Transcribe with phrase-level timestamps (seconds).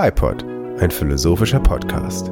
[0.00, 0.44] FIPOD,
[0.78, 2.26] ein philosophischer Podcast.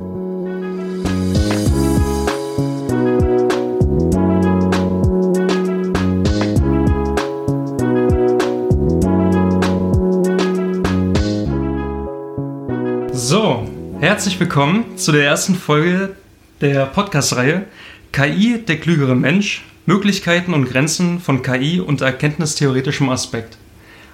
[13.12, 13.66] So,
[13.98, 16.14] herzlich willkommen zu der ersten Folge
[16.60, 17.64] der Podcast-Reihe
[18.12, 23.58] KI, der klügere Mensch, Möglichkeiten und Grenzen von KI unter erkenntnistheoretischem Aspekt.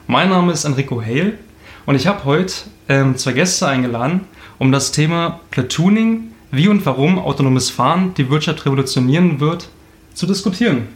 [0.06, 1.34] Mein Name ist Enrico Hale
[1.86, 2.54] und ich habe heute
[2.88, 4.22] ähm, zwei Gäste eingeladen,
[4.58, 9.68] um das Thema Platooning, wie und warum autonomes Fahren die Wirtschaft revolutionieren wird,
[10.14, 10.88] zu diskutieren.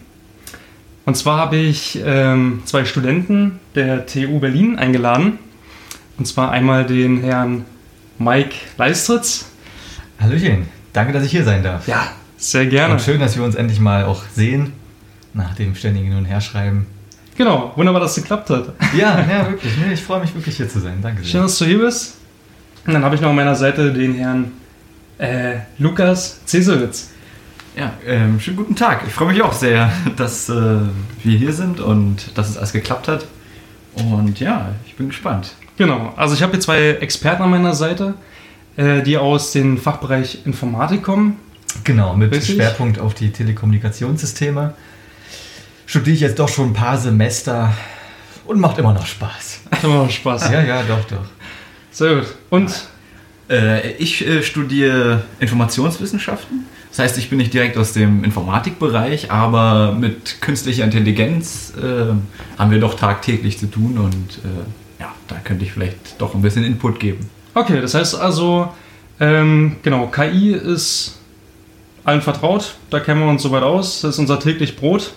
[1.07, 5.38] Und zwar habe ich ähm, zwei Studenten der TU Berlin eingeladen.
[6.19, 7.65] Und zwar einmal den Herrn
[8.18, 9.46] Mike Leistritz.
[10.18, 11.87] Hallöchen, danke, dass ich hier sein darf.
[11.87, 12.95] Ja, sehr gerne.
[12.95, 14.73] Und schön, dass wir uns endlich mal auch sehen,
[15.32, 16.87] nach dem ständigen Hin- und Herschreiben.
[17.36, 18.72] Genau, wunderbar, dass es geklappt hat.
[18.96, 19.72] Ja, ja, wirklich.
[19.76, 20.98] Nee, ich freue mich wirklich hier zu sein.
[21.02, 21.42] Danke Schön, sehr.
[21.42, 22.16] dass du hier bist.
[22.86, 24.52] Und dann habe ich noch an meiner Seite den Herrn
[25.18, 27.10] äh, Lukas Cesewitz.
[27.76, 29.02] Ja, ähm, schönen guten Tag.
[29.06, 30.54] Ich freue mich auch sehr, dass äh,
[31.23, 33.26] wir hier sind und dass es alles geklappt hat.
[33.95, 35.54] Und ja, ich bin gespannt.
[35.76, 38.15] Genau, also ich habe hier zwei Experten an meiner Seite,
[38.76, 41.37] äh, die aus dem Fachbereich Informatik kommen.
[41.84, 42.54] Genau, mit Richtig.
[42.56, 44.73] Schwerpunkt auf die Telekommunikationssysteme.
[45.87, 47.73] Studiere ich jetzt doch schon ein paar Semester
[48.45, 49.60] und macht immer noch Spaß.
[49.70, 50.51] Hat immer noch Spaß.
[50.51, 51.24] Ja, ja, doch, doch.
[51.90, 52.26] Sehr gut.
[52.51, 52.73] Und
[53.48, 56.66] Äh, ich äh, studiere Informationswissenschaften.
[56.90, 62.71] Das heißt, ich bin nicht direkt aus dem Informatikbereich, aber mit künstlicher Intelligenz äh, haben
[62.73, 66.65] wir doch tagtäglich zu tun und äh, ja, da könnte ich vielleicht doch ein bisschen
[66.65, 67.31] Input geben.
[67.54, 68.69] okay, das heißt also,
[69.21, 71.19] ähm, genau, KI ist
[72.03, 75.12] allen vertraut, da kennen wir uns soweit aus, das ist unser täglich Brot.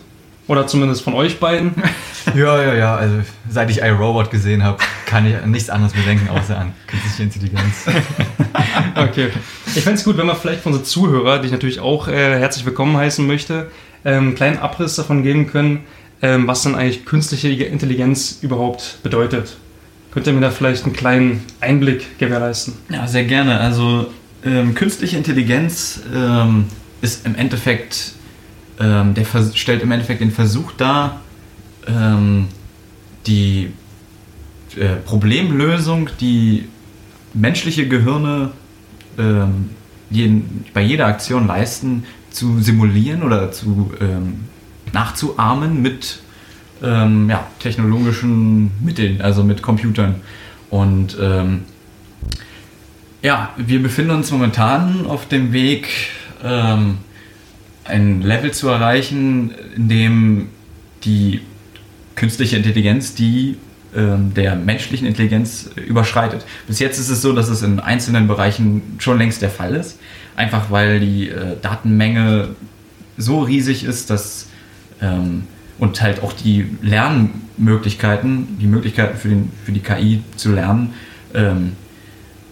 [0.50, 1.72] Oder zumindest von euch beiden.
[2.36, 2.95] Ja, ja, ja.
[2.95, 3.16] Also,
[3.50, 7.23] seit ich iRobot gesehen habe, kann ich an nichts anderes mehr denken, außer an künstliche
[7.23, 7.86] Intelligenz.
[8.95, 9.30] Okay.
[9.66, 12.38] Ich fände es gut, wenn wir vielleicht für unsere Zuhörer, die ich natürlich auch äh,
[12.38, 13.72] herzlich willkommen heißen möchte,
[14.05, 15.86] ähm, einen kleinen Abriss davon geben können,
[16.21, 19.58] ähm, was dann eigentlich künstliche Intelligenz überhaupt bedeutet.
[20.11, 22.73] Könnt ihr mir da vielleicht einen kleinen Einblick gewährleisten?
[22.89, 23.59] Ja, sehr gerne.
[23.59, 24.08] Also
[24.45, 26.65] ähm, künstliche Intelligenz ähm,
[27.02, 28.14] ist im Endeffekt,
[28.80, 31.22] ähm, der stellt im Endeffekt den Versuch dar,
[31.88, 32.48] ähm,
[33.28, 33.72] die
[34.78, 36.67] äh, Problemlösung, die
[37.34, 38.52] menschliche Gehirne
[39.18, 39.72] ähm,
[40.10, 44.45] jeden, bei jeder Aktion leisten, zu simulieren oder zu ähm,
[44.94, 46.20] nachzuahmen mit
[46.82, 50.16] ähm, ja, technologischen Mitteln, also mit Computern.
[50.70, 51.64] Und ähm,
[53.22, 55.88] ja, wir befinden uns momentan auf dem Weg,
[56.44, 57.00] ähm,
[57.89, 60.48] ein Level zu erreichen, in dem
[61.04, 61.42] die
[62.16, 63.58] künstliche Intelligenz die
[63.95, 66.45] ähm, der menschlichen Intelligenz äh, überschreitet.
[66.67, 70.00] Bis jetzt ist es so, dass es in einzelnen Bereichen schon längst der Fall ist.
[70.36, 72.50] Einfach weil die äh, Datenmenge
[73.17, 74.48] so riesig ist, dass
[75.02, 75.44] ähm,
[75.80, 80.94] und halt auch die Lernmöglichkeiten, die Möglichkeiten für, den, für die KI zu lernen,
[81.33, 81.71] ähm,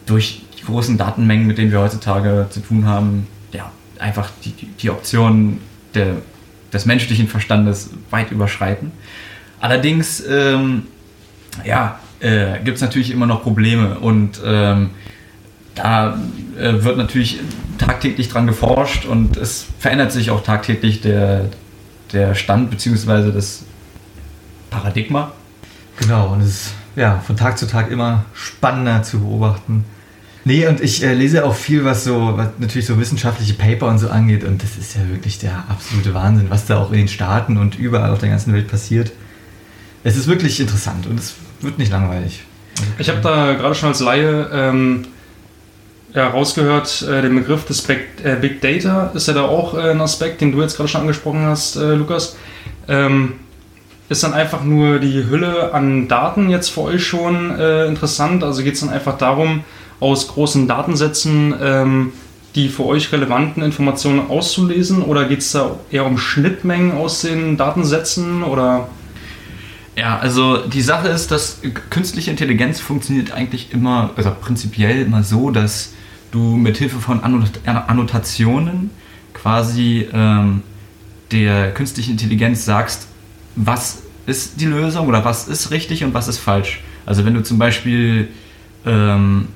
[0.06, 4.90] durch die großen Datenmengen, mit denen wir heutzutage zu tun haben, ja, einfach die, die,
[4.90, 5.59] Optionen
[5.94, 6.16] der,
[6.74, 8.91] des menschlichen Verstandes weit überschreiten.
[9.59, 10.84] Allerdings, ähm,
[11.63, 14.91] ja, äh, gibt es natürlich immer noch Probleme und ähm,
[15.75, 16.18] da
[16.57, 17.40] äh, wird natürlich
[17.78, 21.46] tagtäglich dran geforscht und es verändert sich auch tagtäglich der,
[22.12, 23.31] der Stand bzw.
[23.31, 23.63] das
[24.69, 25.31] Paradigma.
[26.00, 29.86] Genau, und es ist ja von Tag zu Tag immer spannender zu beobachten.
[30.47, 33.97] Nee, und ich äh, lese auch viel, was so, was natürlich so wissenschaftliche Paper und
[33.97, 34.46] so angeht.
[34.46, 37.78] Und das ist ja wirklich der absolute Wahnsinn, was da auch in den Staaten und
[37.78, 39.12] überall auf der ganzen Welt passiert.
[40.06, 42.44] Es ist wirklich interessant und es wird nicht langweilig.
[42.97, 45.07] Ich habe da gerade schon als Laie ähm,
[46.13, 49.91] ja, rausgehört, äh, den Begriff des Big, äh, Big Data ist ja da auch äh,
[49.91, 52.38] ein Aspekt, den du jetzt gerade schon angesprochen hast, äh, Lukas.
[52.88, 53.34] Ähm,
[54.07, 58.46] ist dann einfach nur die Hülle an Daten jetzt für euch schon äh, interessant?
[58.46, 59.66] Also geht es dann einfach darum,
[60.00, 62.14] aus großen Datensätzen ähm,
[62.58, 65.04] die für euch relevanten Informationen auszulesen?
[65.04, 68.44] Oder geht es da eher um Schnittmengen aus den Datensätzen?
[68.44, 68.90] Oder
[69.96, 71.62] Ja, also die Sache ist, dass
[71.92, 75.94] künstliche Intelligenz funktioniert eigentlich immer, also prinzipiell immer so, dass
[76.32, 78.90] du mit Hilfe von Annot Annotationen
[79.34, 80.64] quasi ähm,
[81.32, 83.08] der künstlichen Intelligenz sagst,
[83.56, 86.82] was ist die Lösung oder was ist richtig und was ist falsch.
[87.06, 88.30] Also wenn du zum Beispiel
[88.86, 89.48] ähm,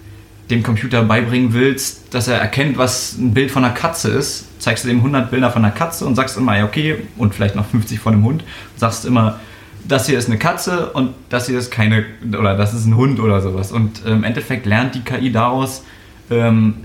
[0.51, 4.86] dem Computer beibringen willst, dass er erkennt, was ein Bild von einer Katze ist, zeigst
[4.86, 7.65] du ihm 100 Bilder von einer Katze und sagst immer, ja okay, und vielleicht noch
[7.65, 9.39] 50 von einem Hund, und sagst immer,
[9.88, 12.06] das hier ist eine Katze und das hier ist keine,
[12.38, 13.71] oder das ist ein Hund oder sowas.
[13.71, 15.83] Und ähm, im Endeffekt lernt die KI daraus
[16.30, 16.75] ähm,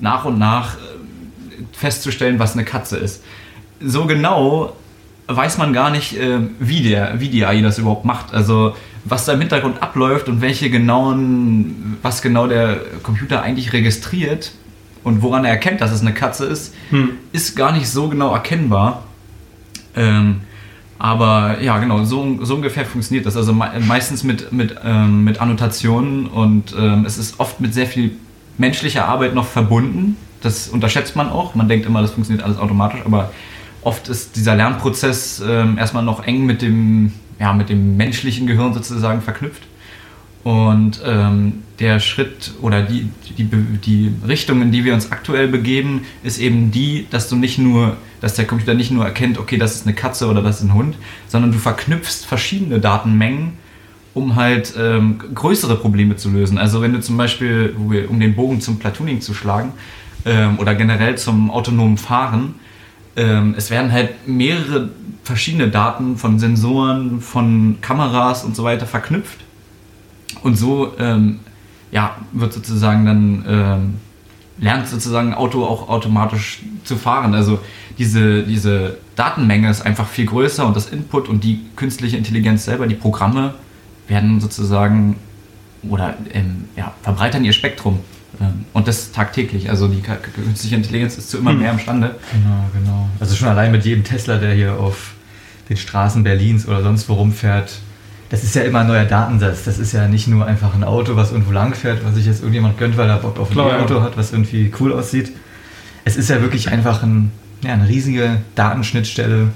[0.00, 0.78] nach und nach äh,
[1.72, 3.22] festzustellen, was eine Katze ist.
[3.80, 4.74] So genau
[5.26, 8.32] weiß man gar nicht, äh, wie, der, wie die AI das überhaupt macht.
[8.32, 8.74] Also
[9.08, 14.52] was da im Hintergrund abläuft und welche genauen, was genau der Computer eigentlich registriert
[15.04, 17.10] und woran er erkennt, dass es eine Katze ist, Hm.
[17.32, 19.04] ist gar nicht so genau erkennbar.
[19.94, 20.40] Ähm,
[20.98, 23.36] aber ja, genau, so, so ungefähr funktioniert das.
[23.36, 27.86] Also me meistens mit, mit, ähm, mit Annotationen und ähm, es ist oft mit sehr
[27.86, 28.16] viel
[28.58, 30.16] menschlicher Arbeit noch verbunden.
[30.42, 31.54] Das unterschätzt man auch.
[31.54, 33.30] Man denkt immer, das funktioniert alles automatisch, aber
[33.82, 38.72] oft ist dieser Lernprozess ähm, erstmal noch eng mit dem, ja, mit dem menschlichen Gehirn
[38.74, 39.62] sozusagen verknüpft.
[40.44, 46.02] Und ähm, der Schritt oder die, die, die Richtung, in die wir uns aktuell begeben,
[46.22, 49.74] ist eben die, dass du nicht nur, dass der Computer nicht nur erkennt, okay, das
[49.74, 50.96] ist eine Katze oder das ist ein Hund,
[51.26, 53.54] sondern du verknüpfst verschiedene Datenmengen,
[54.14, 56.58] um halt ähm, größere Probleme zu lösen.
[56.58, 57.74] Also wenn du zum Beispiel,
[58.08, 59.72] um den Bogen zum Platooning zu schlagen,
[60.26, 62.56] ähm, oder generell zum autonomen Fahren,
[63.16, 64.90] ähm, es werden halt mehrere
[65.24, 69.40] verschiedene Daten von Sensoren, von Kameras und so weiter verknüpft.
[70.42, 71.40] Und so ähm,
[71.90, 73.94] ja, wird sozusagen dann ähm,
[74.58, 77.34] lernt sozusagen Auto auch automatisch zu fahren.
[77.34, 77.58] Also
[77.98, 82.86] diese, diese Datenmenge ist einfach viel größer und das Input und die künstliche Intelligenz selber,
[82.86, 83.54] die Programme,
[84.08, 85.16] werden sozusagen
[85.88, 88.00] oder ähm, ja, verbreitern ihr Spektrum.
[88.40, 89.70] Ähm, und das tagtäglich.
[89.70, 91.58] Also die künstliche Intelligenz ist zu immer Hm.
[91.60, 92.14] mehr imstande.
[92.32, 93.08] Genau, genau.
[93.20, 95.12] Also schon allein mit jedem Tesla, der hier auf
[95.68, 97.78] den Straßen Berlins oder sonst wo rumfährt,
[98.28, 99.64] das ist ja immer ein neuer Datensatz.
[99.64, 102.40] Das ist ja nicht nur einfach ein Auto, was irgendwo lang fährt, was sich jetzt
[102.40, 103.82] irgendjemand gönnt, weil er Bock auf ein Klar, ja.
[103.84, 105.32] Auto hat, was irgendwie cool aussieht.
[106.04, 107.30] Es ist ja wirklich einfach ein,
[107.62, 109.48] ja, eine riesige Datenschnittstelle,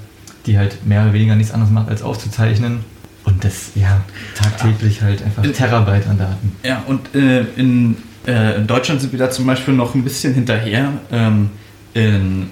[0.45, 2.79] die halt mehr oder weniger nichts anderes macht, als aufzuzeichnen.
[3.23, 4.01] Und das, ja,
[4.35, 6.51] tagtäglich halt einfach In- Terabyte an Daten.
[6.63, 7.95] Ja, und äh, in,
[8.27, 10.93] äh, in Deutschland sind wir da zum Beispiel noch ein bisschen hinterher.
[11.11, 11.49] Ähm,
[11.93, 12.49] in,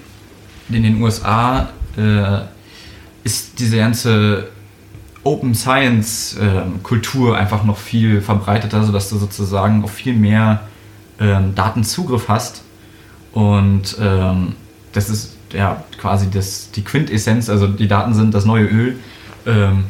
[0.69, 2.42] in den USA äh,
[3.24, 4.48] ist diese ganze
[5.24, 10.62] Open Science ähm, Kultur einfach noch viel verbreiteter, sodass du sozusagen auf viel mehr
[11.19, 12.63] ähm, Datenzugriff hast.
[13.31, 14.54] Und ähm,
[14.94, 19.00] das ist ja quasi das, die Quintessenz, also die Daten sind das neue Öl
[19.45, 19.86] ähm,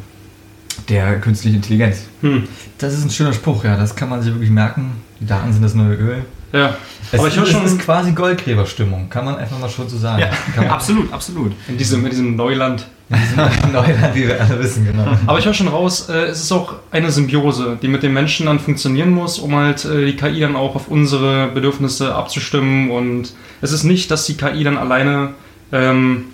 [0.88, 2.06] der künstlichen Intelligenz.
[2.22, 2.44] Hm.
[2.78, 4.92] Das ist ein schöner Spruch, ja, das kann man sich wirklich merken.
[5.20, 6.24] Die Daten sind das neue Öl.
[6.52, 6.74] Ja,
[7.12, 9.96] Es, aber ich höre es schon ist quasi Goldgräberstimmung, kann man einfach mal schon so
[9.96, 10.24] sagen.
[10.54, 11.52] kann man absolut, absolut.
[11.68, 12.86] in diesem, in diesem Neuland.
[13.08, 13.36] in diesem
[13.72, 15.06] Neuland, wie wir alle wissen, genau.
[15.26, 18.46] Aber ich höre schon raus, äh, es ist auch eine Symbiose, die mit den Menschen
[18.46, 22.90] dann funktionieren muss, um halt äh, die KI dann auch auf unsere Bedürfnisse abzustimmen.
[22.90, 25.34] Und es ist nicht, dass die KI dann alleine
[25.70, 26.24] ähm,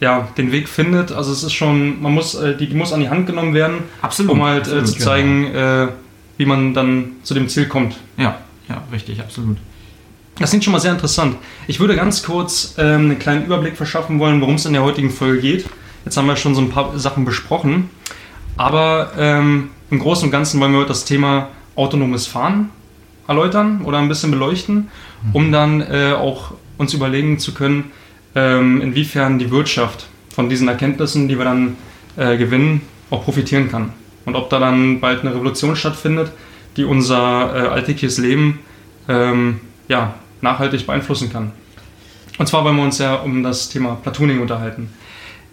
[0.00, 1.12] ja, den Weg findet.
[1.12, 3.78] Also es ist schon, man muss, äh, die, die muss an die Hand genommen werden,
[4.02, 4.32] Absolut.
[4.32, 5.88] um halt äh, absolut, zu zeigen, äh,
[6.36, 7.96] wie man dann zu dem Ziel kommt.
[8.16, 8.38] Ja,
[8.68, 9.58] ja, richtig, absolut.
[10.38, 11.36] Das klingt schon mal sehr interessant.
[11.68, 15.10] Ich würde ganz kurz ähm, einen kleinen Überblick verschaffen wollen, worum es in der heutigen
[15.10, 15.66] Folge geht.
[16.04, 17.88] Jetzt haben wir schon so ein paar Sachen besprochen.
[18.56, 22.70] Aber ähm, im Großen und Ganzen wollen wir heute das Thema autonomes Fahren
[23.26, 24.88] erläutern oder ein bisschen beleuchten,
[25.32, 27.90] um dann äh, auch uns überlegen zu können,
[28.34, 31.76] ähm, inwiefern die Wirtschaft von diesen Erkenntnissen, die wir dann
[32.16, 33.92] äh, gewinnen, auch profitieren kann.
[34.24, 36.32] Und ob da dann bald eine Revolution stattfindet,
[36.76, 38.60] die unser äh, alltägliches Leben
[39.08, 41.52] ähm, ja, nachhaltig beeinflussen kann.
[42.38, 44.92] Und zwar wollen wir uns ja um das Thema Platooning unterhalten.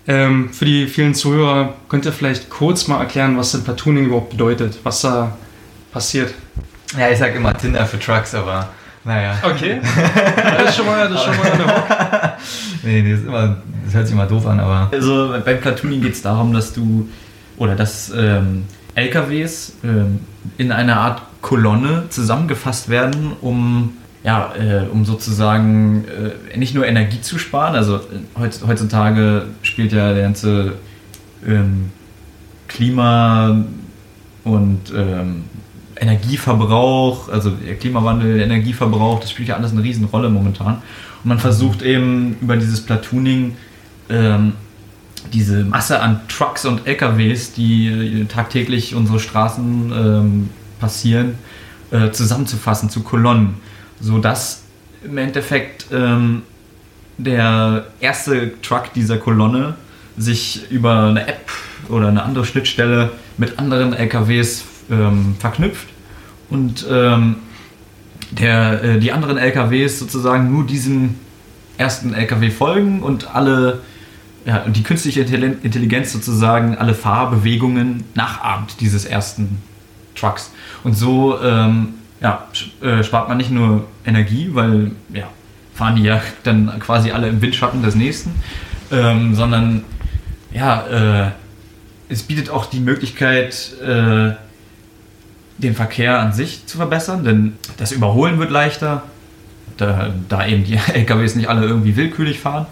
[0.08, 4.32] Ähm, für die vielen Zuhörer könnt ihr vielleicht kurz mal erklären, was denn Platooning überhaupt
[4.32, 5.38] bedeutet, was da
[5.92, 6.34] passiert.
[6.98, 8.70] Ja, ich sag immer Tinder für Trucks, aber
[9.04, 9.38] naja.
[9.44, 9.80] Okay,
[10.36, 12.38] das ist schon mal, das ist schon mal eine Hock.
[12.84, 16.02] Nee, nee, das, ist immer, das hört sich immer doof an, aber Also beim Platooning
[16.02, 17.08] geht es darum, dass du
[17.62, 18.64] oder dass ähm,
[18.96, 20.22] LKWs ähm,
[20.58, 26.06] in einer Art Kolonne zusammengefasst werden, um ja, äh, um sozusagen
[26.54, 27.76] äh, nicht nur Energie zu sparen.
[27.76, 30.74] Also äh, heutz- heutzutage spielt ja der ganze
[31.48, 31.92] ähm,
[32.68, 33.64] Klima
[34.44, 35.44] und ähm,
[35.96, 40.82] Energieverbrauch, also der Klimawandel, Energieverbrauch, das spielt ja alles eine Riesenrolle momentan.
[41.24, 43.56] Und man versucht eben über dieses Platooning
[44.10, 44.54] ähm,
[45.34, 50.50] diese Masse an Trucks und LKWs, die äh, tagtäglich unsere Straßen ähm,
[50.80, 51.36] passieren,
[51.92, 53.56] äh, zusammenzufassen zu Kolonnen,
[54.00, 54.64] sodass
[55.04, 56.44] im Endeffekt ähm,
[57.18, 59.76] der erste Truck dieser Kolonne
[60.18, 61.50] sich über eine App
[61.90, 65.88] oder eine andere Schnittstelle mit anderen LKWs ähm, verknüpft
[66.50, 67.38] und ähm,
[68.32, 71.16] der, äh, die anderen LKWs sozusagen nur diesem
[71.78, 73.82] ersten LKW folgen und alle
[74.46, 79.62] ja, und die künstliche Intelli- Intelligenz sozusagen alle Fahrbewegungen nachahmt dieses ersten
[80.16, 80.52] Trucks.
[80.84, 81.90] Und so ähm,
[82.22, 82.48] ja,
[82.82, 85.28] äh, spart man nicht nur Energie, weil ja,
[85.74, 88.32] fahren die ja dann quasi alle im Windschatten des nächsten,
[88.92, 89.84] ähm, sondern
[90.54, 91.32] ja, äh,
[92.10, 94.32] es bietet auch die Möglichkeit, äh,
[95.58, 99.04] den Verkehr an sich zu verbessern, denn das Überholen wird leichter,
[99.78, 102.66] da, da eben die LKWs nicht alle irgendwie willkürlich fahren.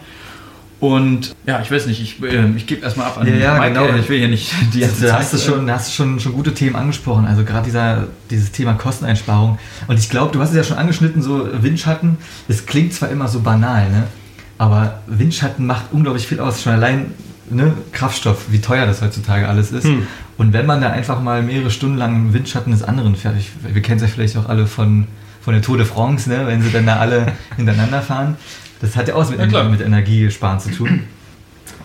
[0.79, 3.73] Und ja, ich weiß nicht, ich, äh, ich gebe erstmal ab an Ja, ja, Mike,
[3.73, 3.85] genau.
[3.85, 5.93] äh, Ich will hier nicht die ganze da hast du Zeit, schon, da hast du
[5.93, 7.25] schon, schon gute Themen angesprochen.
[7.25, 9.59] Also gerade dieser, dieses Thema Kosteneinsparung.
[9.87, 12.17] Und ich glaube, du hast es ja schon angeschnitten, so Windschatten.
[12.47, 14.03] Es klingt zwar immer so banal, ne?
[14.57, 16.61] aber Windschatten macht unglaublich viel aus.
[16.61, 17.13] Schon allein
[17.49, 19.85] ne, Kraftstoff, wie teuer das heutzutage alles ist.
[19.85, 20.07] Hm.
[20.37, 23.51] Und wenn man da einfach mal mehrere Stunden lang im Windschatten des anderen fährt, ich,
[23.63, 25.07] wir kennen es ja vielleicht auch alle von,
[25.41, 26.45] von der Tour de France, ne?
[26.45, 28.37] wenn sie dann da alle hintereinander fahren.
[28.81, 31.01] Das hat ja auch mit, Ja, mit Energiesparen zu tun.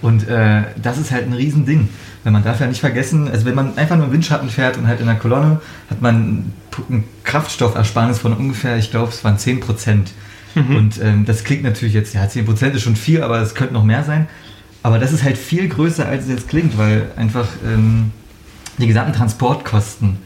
[0.02, 1.88] Und äh, das ist halt ein Riesending.
[2.22, 4.86] Weil man darf ja nicht vergessen, also wenn man einfach nur im Windschatten fährt und
[4.86, 5.60] halt in der Kolonne,
[5.90, 6.52] hat man
[6.88, 10.12] ein Kraftstoffersparnis von ungefähr, ich glaube, es waren 10 Prozent.
[10.54, 13.74] Und ähm, das klingt natürlich jetzt, ja, 10 Prozent ist schon viel, aber es könnte
[13.74, 14.26] noch mehr sein.
[14.82, 18.12] Aber das ist halt viel größer, als es jetzt klingt, weil einfach ähm,
[18.78, 20.18] die gesamten Transportkosten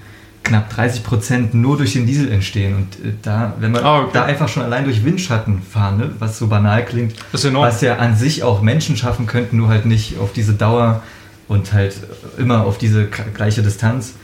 [0.49, 2.75] knapp 30 Prozent nur durch den Diesel entstehen.
[2.75, 4.11] Und äh, da, wenn man Ah, okay.
[4.15, 8.17] da einfach schon allein durch Windschatten fahren, ne, was so banal klingt, was ja an
[8.17, 11.03] sich auch Menschen schaffen könnten, nur halt nicht auf diese Dauer
[11.47, 11.97] und halt
[12.39, 14.15] immer auf diese gleiche Distanz.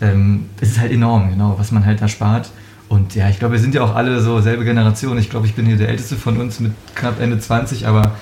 [0.00, 2.50] Ähm, es ist halt enorm, genau, was man halt da spart.
[2.88, 5.16] Und ja, ich glaube, wir sind ja auch alle so selbe Generation.
[5.18, 8.12] Ich glaube, ich bin hier der Älteste von uns mit knapp Ende 20, aber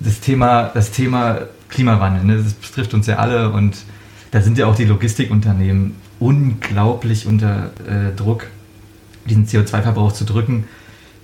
[0.00, 1.38] das Thema, das Thema
[1.68, 3.76] Klimawandel, ne, das betrifft uns ja alle und
[4.32, 8.46] da sind ja auch die Logistikunternehmen unglaublich unter äh, Druck,
[9.24, 10.64] diesen CO2-Verbrauch zu drücken.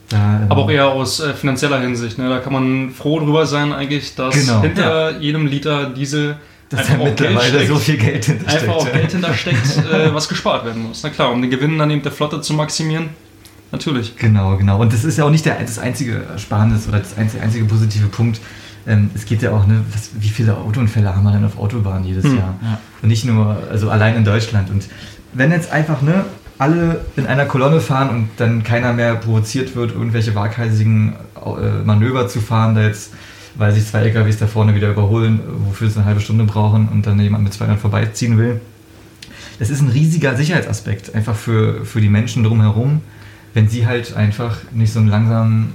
[0.08, 2.18] Da, ähm, Aber auch eher aus äh, finanzieller Hinsicht.
[2.18, 2.28] Ne?
[2.28, 4.62] Da kann man froh drüber sein, eigentlich, dass Genau.
[4.62, 6.36] hinter jedem Liter Diesel
[6.68, 8.62] dass da mittlerweile steckt, so viel Geld hintersteckt.
[8.62, 8.92] einfach auch ja.
[8.92, 11.02] Geld hintersteckt, äh, was gespart werden muss.
[11.02, 13.10] Na klar, um den Gewinn dann eben der Flotte zu maximieren.
[13.72, 14.16] Natürlich.
[14.16, 14.80] Genau, genau.
[14.80, 18.06] Und das ist ja auch nicht der, das einzige Ersparnis oder das einzige, einzige positive
[18.08, 18.40] Punkt.
[18.86, 22.04] Ähm, es geht ja auch, ne, was, wie viele Autounfälle haben wir denn auf Autobahnen
[22.04, 22.36] jedes Hm.
[22.36, 22.54] Jahr?
[22.62, 22.78] Ja.
[23.02, 24.70] Und nicht nur, also allein in Deutschland.
[24.70, 24.86] Und
[25.32, 26.24] wenn jetzt einfach, ne,
[26.58, 32.28] alle in einer Kolonne fahren und dann keiner mehr provoziert wird, irgendwelche waghalsigen äh, Manöver
[32.28, 33.12] zu fahren, da jetzt,
[33.56, 37.06] weil sich zwei LKWs da vorne wieder überholen, wofür sie eine halbe Stunde brauchen und
[37.06, 38.60] dann jemand mit 200 vorbeiziehen will.
[39.58, 43.00] Das ist ein riesiger Sicherheitsaspekt, einfach für, für die Menschen drumherum,
[43.54, 45.72] wenn sie halt einfach nicht so einen langsamen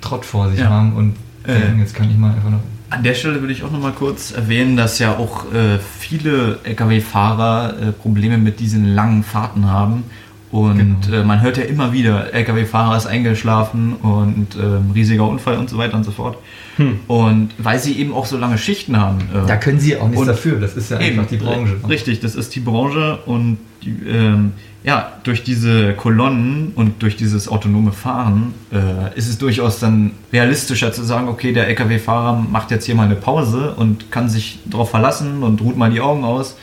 [0.00, 0.68] Trott vor sich Ja.
[0.70, 1.78] haben und Äh.
[1.78, 2.60] jetzt kann ich mal einfach noch.
[2.90, 6.58] An der Stelle würde ich auch noch mal kurz erwähnen, dass ja auch äh, viele
[6.62, 10.04] Lkw-Fahrer äh, Probleme mit diesen langen Fahrten haben.
[10.52, 11.16] Und Genau.
[11.22, 15.78] äh, man hört ja immer wieder, Lkw-Fahrer ist eingeschlafen und ähm, riesiger Unfall und so
[15.78, 16.36] weiter und so fort.
[16.76, 17.00] Hm.
[17.08, 19.18] Und weil sie eben auch so lange Schichten haben.
[19.34, 21.76] äh, Da können sie auch nichts dafür, das ist ja einfach die Branche.
[21.88, 24.52] Richtig, das ist die Branche und die, ähm,
[24.84, 30.92] ja, durch diese Kolonnen und durch dieses autonome Fahren äh, ist es durchaus dann realistischer
[30.92, 34.90] zu sagen, okay, der LKW-Fahrer macht jetzt hier mal eine Pause und kann sich darauf
[34.90, 36.56] verlassen und ruht mal die Augen aus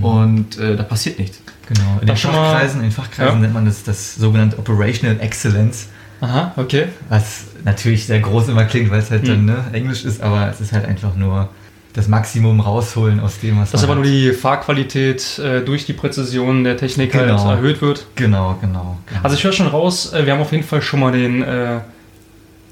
[0.00, 1.42] und äh, da passiert nichts.
[1.66, 3.40] Genau, in den Das Fachkreisen, in den Fachkreisen Ja.
[3.40, 5.86] nennt man das, das sogenannte Operational Excellence,
[6.20, 6.86] Aha, okay.
[7.08, 9.44] was natürlich sehr groß immer klingt, weil es halt dann Hm.
[9.46, 11.48] ne, Englisch ist, aber es ist halt einfach nur
[11.94, 16.64] das Maximum rausholen aus dem, was Dass aber nur die Fahrqualität äh, durch die Präzision
[16.64, 17.38] der Technik Genau.
[17.44, 18.06] halt erhöht wird.
[18.16, 18.98] Genau, genau.
[19.06, 19.20] genau.
[19.22, 21.78] Also ich höre schon raus, äh, wir haben auf jeden Fall schon mal den äh,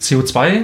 [0.00, 0.62] CO2,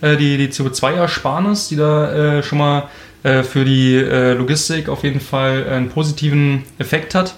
[0.00, 2.84] äh, die, die CO2-Ersparnis, die da äh, schon mal
[3.22, 7.34] äh, für die Logistik auf jeden Fall einen positiven Effekt hat.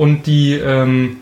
[0.00, 1.18] Und die, ähm,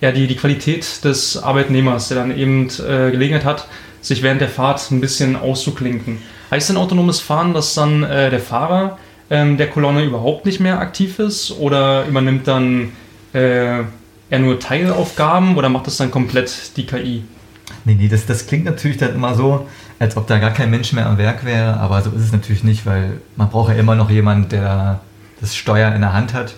[0.00, 3.68] ja, die, die Qualität des Arbeitnehmers, der dann eben äh, Gelegenheit hat,
[4.00, 6.16] sich während der Fahrt ein bisschen auszuklinken.
[6.50, 8.96] Heißt denn autonomes Fahren, dass dann äh, der Fahrer
[9.28, 12.92] ähm, der Kolonne überhaupt nicht mehr aktiv ist oder übernimmt dann
[13.34, 13.80] äh,
[14.30, 17.22] er nur Teilaufgaben oder macht das dann komplett die KI?
[17.84, 19.68] Nee, nee, das, das klingt natürlich dann immer so,
[19.98, 22.64] als ob da gar kein Mensch mehr am Werk wäre, aber so ist es natürlich
[22.64, 25.00] nicht, weil man braucht ja immer noch jemanden, der
[25.38, 26.54] das Steuer in der Hand hat.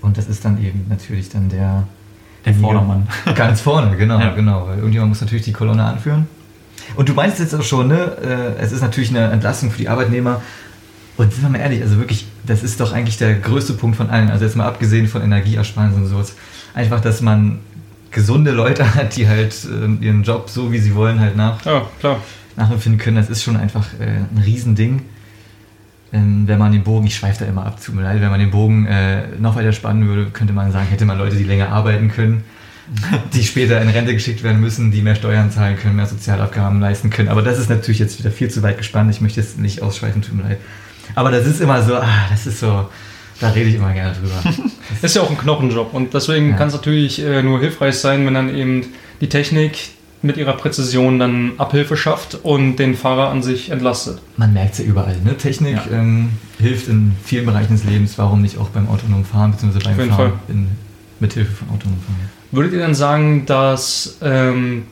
[0.00, 1.86] Und das ist dann eben natürlich dann der,
[2.44, 3.06] Der Vordermann.
[3.34, 4.34] Ganz vorne, genau, Ja.
[4.34, 4.66] genau.
[4.68, 6.26] Weil irgendjemand muss natürlich die Kolonne anführen.
[6.96, 8.16] Und du meinst jetzt auch schon, ne?
[8.22, 10.42] äh, Es ist natürlich eine Entlastung für die Arbeitnehmer.
[11.16, 14.10] Und sind wir mal ehrlich, also wirklich, das ist doch eigentlich der größte Punkt von
[14.10, 14.30] allen.
[14.30, 16.34] Also jetzt mal abgesehen von Energieersparnis und sowas.
[16.74, 17.60] Einfach, dass man
[18.10, 21.82] gesunde Leute hat, die halt äh, ihren Job so, wie sie wollen, halt nach, Ja,
[22.00, 22.18] klar.
[22.56, 23.16] nachempfinden können.
[23.16, 25.02] Das ist schon einfach äh, ein Riesending.
[26.12, 28.38] Ähm, wenn man den Bogen, ich schweife da immer ab, tut mir leid, wenn man
[28.40, 31.68] den Bogen äh, noch weiter spannen würde, könnte man sagen, hätte man Leute, die länger
[31.70, 32.44] arbeiten können.
[33.32, 37.10] die später in Rente geschickt werden müssen, die mehr Steuern zahlen können, mehr Sozialabgaben leisten
[37.10, 37.28] können.
[37.28, 39.10] Aber das ist natürlich jetzt wieder viel zu weit gespannt.
[39.14, 40.58] Ich möchte jetzt nicht ausschweifen, tut mir leid.
[41.14, 42.88] Aber das ist immer so, ah, das ist so,
[43.40, 44.42] da rede ich immer gerne drüber.
[45.02, 46.56] ist ja auch ein Knochenjob und deswegen Ja.
[46.56, 48.86] kann es natürlich äh, nur hilfreich sein, wenn dann eben
[49.20, 49.78] die Technik
[50.22, 54.20] mit ihrer Präzision dann Abhilfe schafft und den Fahrer an sich entlastet.
[54.36, 55.16] Man merkt es ja überall.
[55.24, 55.36] Ne?
[55.36, 55.98] Technik Ja.
[55.98, 58.16] ähm, hilft in vielen Bereichen des Lebens.
[58.18, 60.38] Warum nicht auch beim autonomen Fahren, beziehungsweise beim Auf jeden Fahren Fall.
[60.48, 60.68] in,
[61.20, 62.30] mithilfe von autonomem Fahren?
[62.52, 64.84] Würdet ihr denn sagen, dass ähm,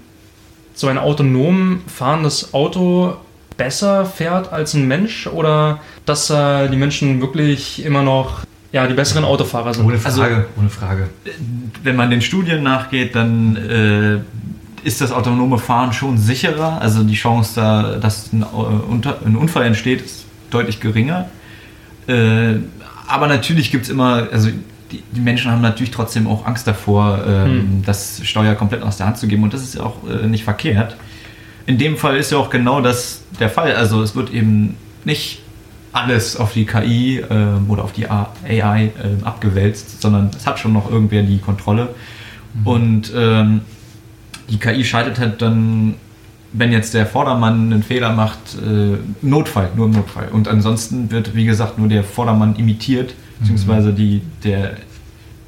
[0.74, 3.14] so ein autonom fahrendes Auto
[3.56, 8.40] besser fährt als ein Mensch oder dass äh, die Menschen wirklich immer noch
[8.72, 9.84] ja, die besseren Autofahrer sind?
[9.84, 11.08] Ohne Also- Frage, ohne Frage.
[11.82, 14.20] Wenn man den Studien nachgeht, dann äh,
[14.84, 16.80] ist das autonome Fahren schon sicherer.
[16.80, 21.28] Also die Chance, da, dass ein, äh, ein Unfall entsteht, ist deutlich geringer.
[22.06, 22.56] Äh,
[23.06, 24.50] aber natürlich gibt es immer, also
[24.90, 27.82] die, die Menschen haben natürlich trotzdem auch Angst davor, ähm, Hm.
[27.84, 29.42] das Steuer komplett aus der Hand zu geben.
[29.42, 30.96] Und das ist ja auch äh, nicht verkehrt.
[31.66, 33.74] In dem Fall ist ja auch genau das der Fall.
[33.74, 35.40] Also es wird eben nicht
[35.92, 40.72] alles auf die KI ähm, oder auf die AI ähm, abgewälzt, sondern es hat schon
[40.72, 41.88] noch irgendwer die Kontrolle.
[42.64, 43.60] Und ähm,
[44.50, 45.94] die KI schaltet halt dann,
[46.52, 50.28] wenn jetzt der Vordermann einen Fehler macht, äh, Notfall, nur im Notfall.
[50.28, 54.76] Und ansonsten wird, wie gesagt, nur der Vordermann imitiert, beziehungsweise die, der,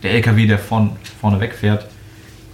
[0.03, 0.91] der LKW, der vorn,
[1.21, 1.87] vorne wegfährt,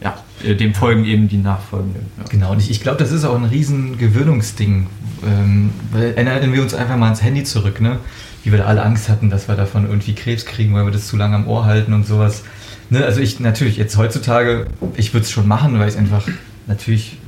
[0.02, 2.07] ja, äh, dem folgen eben die nachfolgenden.
[2.19, 2.25] Ja.
[2.28, 4.87] Genau, und ich, ich glaube, das ist auch ein riesen Gewöhnungsding.
[5.26, 7.99] Ähm, weil erinnern wir uns einfach mal ans Handy zurück, ne?
[8.45, 11.09] Wie wir da alle Angst hatten, dass wir davon irgendwie Krebs kriegen, weil wir das
[11.09, 12.45] zu lange am Ohr halten und sowas.
[12.90, 13.04] Ne?
[13.04, 14.66] Also ich natürlich jetzt heutzutage,
[14.97, 16.26] ich würde es schon machen, weil ich es einfach
[16.66, 17.18] natürlich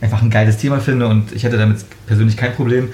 [0.00, 2.88] einfach ein geiles Thema finde und ich hätte damit persönlich kein Problem.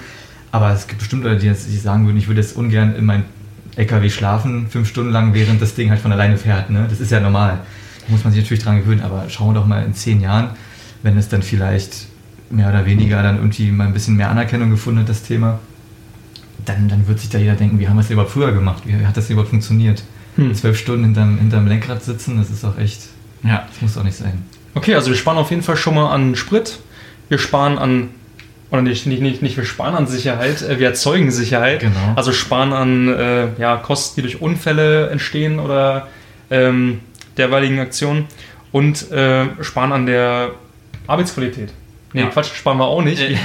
[0.51, 3.25] Aber es gibt bestimmt Leute, die jetzt sagen würden, ich würde jetzt ungern in mein
[3.75, 6.69] LKW schlafen, fünf Stunden lang, während das Ding halt von alleine fährt.
[6.69, 6.85] Ne?
[6.89, 7.59] Das ist ja normal.
[8.05, 10.51] Da muss man sich natürlich dran gewöhnen, aber schauen wir doch mal in zehn Jahren,
[11.03, 12.07] wenn es dann vielleicht
[12.49, 15.59] mehr oder weniger dann irgendwie mal ein bisschen mehr Anerkennung gefunden hat, das Thema,
[16.65, 18.83] dann, dann wird sich da jeder denken, wie haben wir es überhaupt früher gemacht?
[18.85, 20.03] Wie hat das überhaupt funktioniert?
[20.37, 20.55] Hm.
[20.55, 23.01] Zwölf Stunden hinterm, hinterm Lenkrad sitzen, das ist auch echt,
[23.43, 23.65] Ja.
[23.69, 24.43] das muss auch nicht sein.
[24.75, 26.79] Okay, also wir sparen auf jeden Fall schon mal an Sprit,
[27.29, 28.09] wir sparen an,
[28.69, 31.79] oder nicht, nicht, nicht, nicht wir sparen an Sicherheit, äh, wir erzeugen Sicherheit.
[31.81, 32.13] Genau.
[32.15, 36.07] Also sparen an äh, ja, Kosten, die durch Unfälle entstehen oder
[36.51, 36.99] ähm,
[37.37, 38.25] derweiligen Aktionen
[38.71, 40.51] und äh, sparen an der
[41.07, 41.69] Arbeitsqualität.
[42.13, 42.27] Nee, Ja.
[42.27, 43.21] Quatsch, sparen wir auch nicht.
[43.21, 43.29] Äh.
[43.31, 43.37] Wir,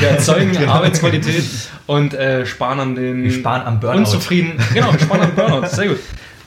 [0.00, 0.72] wir erzeugen Genau.
[0.72, 1.44] Arbeitsqualität
[1.86, 3.98] und äh, sparen an den Wir sparen am Burnout.
[3.98, 4.52] Unzufrieden.
[4.74, 5.66] Genau, wir sparen am Burnout.
[5.68, 5.98] Sehr gut.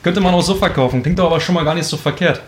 [0.04, 1.02] Könnte man auch so verkaufen.
[1.02, 2.42] Klingt doch aber schon mal gar nicht so verkehrt.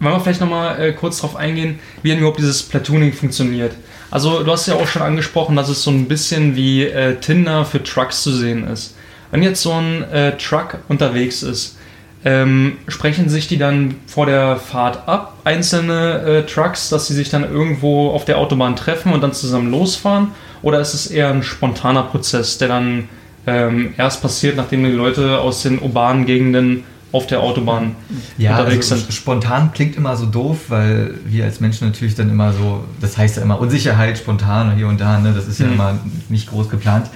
[0.00, 3.72] Wollen wir vielleicht nochmal äh, kurz darauf eingehen, wie denn überhaupt dieses Platooning funktioniert?
[4.10, 7.64] Also, du hast ja auch schon angesprochen, dass es so ein bisschen wie äh, Tinder
[7.64, 8.96] für Trucks zu sehen ist.
[9.30, 11.76] Wenn jetzt so ein äh, Truck unterwegs ist,
[12.24, 17.28] ähm, sprechen sich die dann vor der Fahrt ab, einzelne äh, Trucks, dass sie sich
[17.28, 20.32] dann irgendwo auf der Autobahn treffen und dann zusammen losfahren?
[20.62, 23.08] Oder ist es eher ein spontaner Prozess, der dann
[23.46, 27.94] ähm, erst passiert, nachdem die Leute aus den urbanen Gegenden auf der Autobahn
[28.36, 29.14] Ja, unterwegs also sind?
[29.14, 33.36] spontan klingt immer so doof, weil wir als Menschen natürlich dann immer so, das heißt
[33.36, 35.32] ja immer Unsicherheit, spontan hier und da, ne?
[35.32, 35.72] das ist ja Mhm.
[35.74, 37.08] immer nicht groß geplant.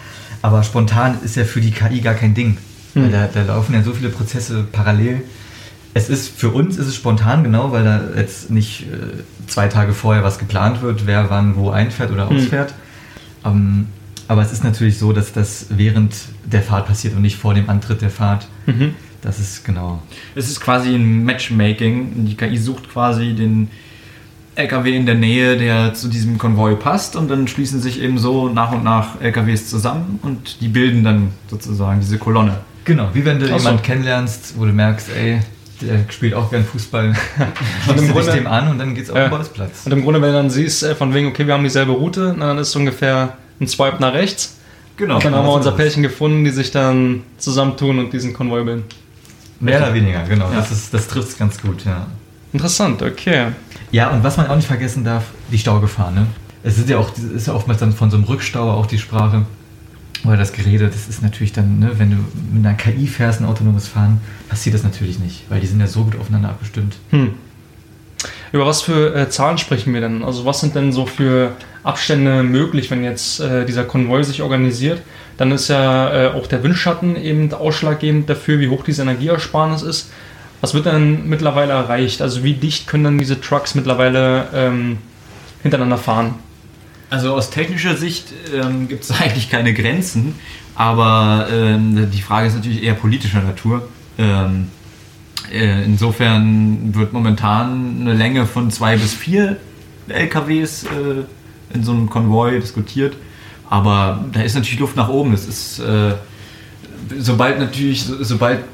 [0.42, 2.56] Aber spontan ist ja für die KI gar kein Ding.
[2.94, 3.12] Weil Mhm.
[3.12, 5.22] da, da laufen ja so viele Prozesse parallel.
[5.92, 8.96] Es ist für uns ist es spontan genau, weil da jetzt nicht äh,
[9.48, 12.36] zwei Tage vorher was geplant wird, wer wann wo einfährt oder Mhm.
[12.36, 12.72] ausfährt.
[13.44, 13.88] Ähm,
[14.30, 16.14] aber es ist natürlich so, dass das während
[16.44, 18.46] der Fahrt passiert und nicht vor dem Antritt der Fahrt.
[18.66, 18.94] Mhm.
[19.22, 20.00] Das ist genau.
[20.36, 22.26] Es ist quasi ein Matchmaking.
[22.26, 23.70] Die KI sucht quasi den
[24.54, 28.48] LKW in der Nähe, der zu diesem Konvoi passt und dann schließen sich eben so
[28.48, 32.60] nach und nach LKWs zusammen und die bilden dann sozusagen diese Kolonne.
[32.84, 33.56] Genau, wie wenn du so.
[33.56, 35.40] jemanden kennenlernst, wo du merkst, ey,
[35.80, 37.16] der spielt auch gern Fußball.
[37.88, 39.86] Und im Grunde- dem an und dann geht's auf den Bolzplatz.
[39.86, 42.36] Und im Grunde, wenn du dann siehst, äh, von wegen, okay, wir haben dieselbe Route,
[42.38, 44.56] dann ist es ungefähr ein Swipe nach rechts.
[44.96, 45.16] Genau.
[45.16, 45.72] Und dann haben wir so unser.
[45.72, 48.84] Pärchen gefunden, die sich dann zusammentun und diesen Konvoi bilden.
[49.60, 50.50] Mehr oder weniger, genau.
[50.50, 50.56] Ja.
[50.56, 52.06] Das, ist, das trifft es ganz gut, ja.
[52.52, 53.48] Interessant, okay.
[53.92, 56.26] Ja, und was man auch nicht vergessen darf, die Staugefahr, ne?
[56.62, 58.98] Es ist ja auch, es ist ja oftmals dann von so einem Rückstau auch die
[58.98, 59.46] Sprache.
[60.24, 62.16] Oder das Gerede, das ist natürlich dann, ne, wenn du
[62.52, 65.86] mit einer KI fährst, ein autonomes Fahren, passiert das natürlich nicht, weil die sind ja
[65.86, 66.96] so gut aufeinander abgestimmt.
[67.10, 67.30] Hm.
[68.52, 70.24] Über was für äh, Zahlen sprechen wir denn?
[70.24, 71.52] Also was sind denn so für
[71.84, 75.02] Abstände möglich, wenn jetzt äh, dieser Konvoi sich organisiert?
[75.36, 80.10] Dann ist ja äh, auch der Windschatten eben ausschlaggebend dafür, wie hoch diese Energieersparnis ist.
[80.60, 82.20] Was wird denn mittlerweile erreicht?
[82.20, 84.98] Also wie dicht können dann diese Trucks mittlerweile ähm,
[85.62, 86.34] hintereinander fahren?
[87.08, 90.34] Also aus technischer Sicht ähm, gibt es eigentlich keine Grenzen,
[90.74, 93.88] aber ähm, die Frage ist natürlich eher politischer Natur.
[94.18, 94.79] Ähm, äh,
[95.50, 99.56] insofern wird momentan eine Länge von zwei bis vier
[100.08, 101.24] LKWs äh,
[101.74, 103.16] in so einem Konvoi diskutiert.
[103.68, 105.32] Aber da ist natürlich Luft nach oben.
[105.32, 106.14] Es ist, äh,
[107.18, 108.64] sobald natürlich, so, sobald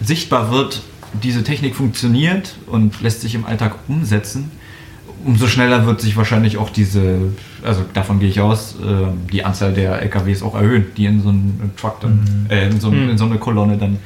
[0.00, 0.82] sichtbar wird,
[1.22, 4.50] diese Technik funktioniert und lässt sich im Alltag umsetzen,
[5.24, 7.32] umso schneller wird sich wahrscheinlich auch diese,
[7.64, 11.30] also davon gehe ich aus, äh, die Anzahl der LKWs auch erhöhen, die in so
[11.30, 13.10] einen Truck dann, äh, in, so, Mhm.
[13.10, 13.98] in so eine Kolonne dann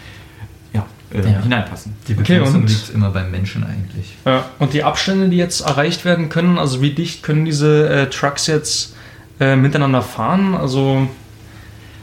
[1.12, 1.40] äh, Ja.
[1.42, 1.94] hineinpassen.
[2.06, 4.16] Die Okay, Begrenzung und- liegt immer beim Menschen eigentlich.
[4.26, 8.10] Ja, und die Abstände, die jetzt erreicht werden können, also wie dicht können diese äh,
[8.10, 8.94] Trucks jetzt
[9.40, 10.54] äh, miteinander fahren?
[10.54, 11.08] Also,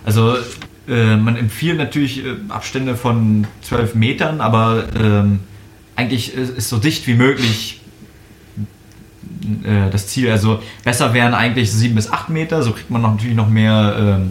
[0.06, 0.36] Also
[0.88, 5.39] äh, man empfiehlt natürlich äh, Abstände von 12 Metern, aber ähm,
[5.96, 7.82] eigentlich ist, ist so dicht wie möglich
[9.63, 10.30] äh, das Ziel.
[10.32, 13.96] Also besser wären eigentlich 7 bis 8 Meter, so kriegt man noch, natürlich noch mehr
[14.20, 14.30] ähm,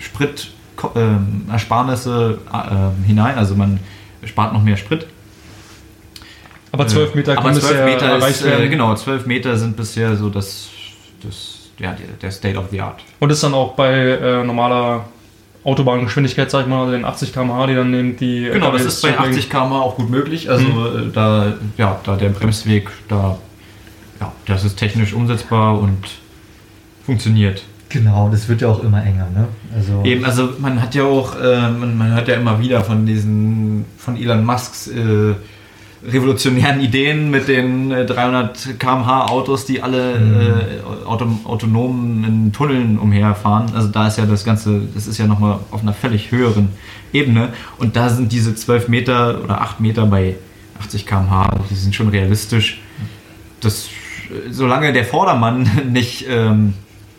[0.00, 0.50] Sprit,
[0.96, 3.78] ähm, äh, hinein, also man
[4.26, 5.06] spart noch mehr Sprit.
[6.72, 8.64] aber 12 Meter aber können 12 bisher Meter erreicht ist, werden.
[8.64, 10.68] äh, genau, 12 Meter sind bisher so das,
[11.22, 13.02] das ja, der- State of the Art.
[13.20, 15.04] Und ist dann auch bei äh, normaler
[15.64, 18.48] Autobahngeschwindigkeit, sag ich mal, also den 80 km/h, die dann nehmen die.
[18.52, 19.38] Genau, das ist bei zurücklegen.
[19.38, 20.50] 80 km auch gut möglich.
[20.50, 23.38] Also äh, da, ja, da der Bremsweg, da,
[24.20, 25.98] ja, das ist technisch umsetzbar und
[27.06, 27.62] funktioniert.
[27.94, 29.46] Genau, das wird ja auch immer enger, ne?
[29.72, 33.06] Also Eben, also man hat ja auch, äh, man, man hört ja immer wieder von
[33.06, 35.34] diesen, von Elon Musks äh,
[36.04, 42.98] revolutionären Ideen mit den äh, 300 km/h Autos, die alle äh, auto, autonom in Tunneln
[42.98, 43.72] umherfahren.
[43.76, 46.70] Also da ist ja das Ganze, das ist ja nochmal auf einer völlig höheren
[47.12, 47.50] Ebene.
[47.78, 50.34] Und da sind diese 12 Meter oder 8 Meter bei
[50.80, 52.80] 80 km/h, die sind schon realistisch.
[53.60, 56.74] Das, äh, solange der Vordermann nicht ähm,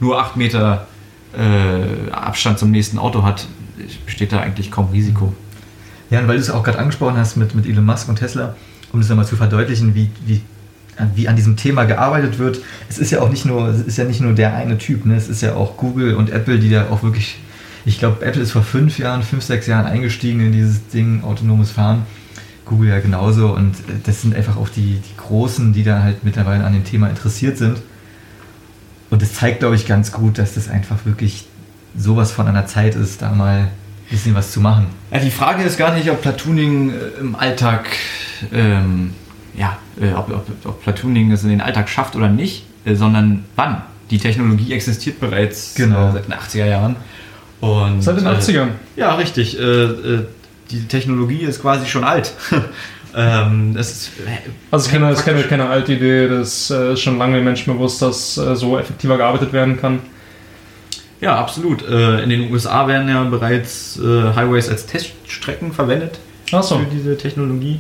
[0.06, 0.88] nur 8 Meter
[1.36, 3.48] äh, Abstand zum nächsten Auto hat,
[4.06, 5.34] besteht da eigentlich kaum Risiko.
[6.12, 8.56] Ja, und weil du es auch gerade angesprochen hast mit, mit Elon Musk und Tesla,
[8.94, 10.42] um das nochmal zu verdeutlichen, wie, wie,
[11.16, 12.60] wie an diesem Thema gearbeitet wird.
[12.88, 15.16] Es ist ja auch nicht nur, es ist ja nicht nur der eine Typ, ne?
[15.16, 17.40] es ist ja auch Google und Apple, die da auch wirklich,
[17.86, 21.72] ich glaube, Apple ist vor fünf Jahren, fünf, sechs Jahren eingestiegen in dieses Ding, autonomes
[21.72, 22.04] Fahren.
[22.66, 26.24] Google ja genauso und äh, das sind einfach auch die, die Großen, die da halt
[26.24, 27.80] mittlerweile an dem Thema interessiert sind.
[29.16, 31.46] Und das zeigt, glaube ich, ganz gut, dass das einfach wirklich
[31.98, 33.70] sowas von einer Zeit ist, da mal ein
[34.10, 34.88] bisschen was zu machen.
[35.10, 37.88] Ja, die Frage ist gar nicht, ob Platooning äh, im Alltag,
[38.52, 39.14] ähm,
[39.58, 43.46] ja, äh, ob, ob, ob Platooning es in den Alltag schafft oder nicht, äh, sondern
[43.56, 43.84] wann.
[44.10, 46.10] Die Technologie existiert bereits Genau.
[46.10, 46.98] äh, seit den 80er Jahren.
[47.62, 48.68] Und, Seit den äh, 80ern.
[48.98, 49.58] Ja, richtig.
[49.58, 50.26] Äh, äh,
[50.72, 52.34] die Technologie ist quasi schon alt.
[53.16, 54.12] ähm, das ist,
[54.72, 58.02] Also, keine, das ist keine, alte Idee, das äh, ist schon lange den Menschen bewusst,
[58.02, 60.00] dass äh, so effektiver gearbeitet werden kann.
[61.22, 61.88] Ja, absolut.
[61.88, 66.20] Äh, in den USA werden ja bereits äh, Highways als Teststrecken verwendet
[66.52, 66.80] Achso.
[66.80, 67.80] für diese Technologie.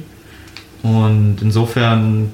[0.84, 2.32] Und insofern,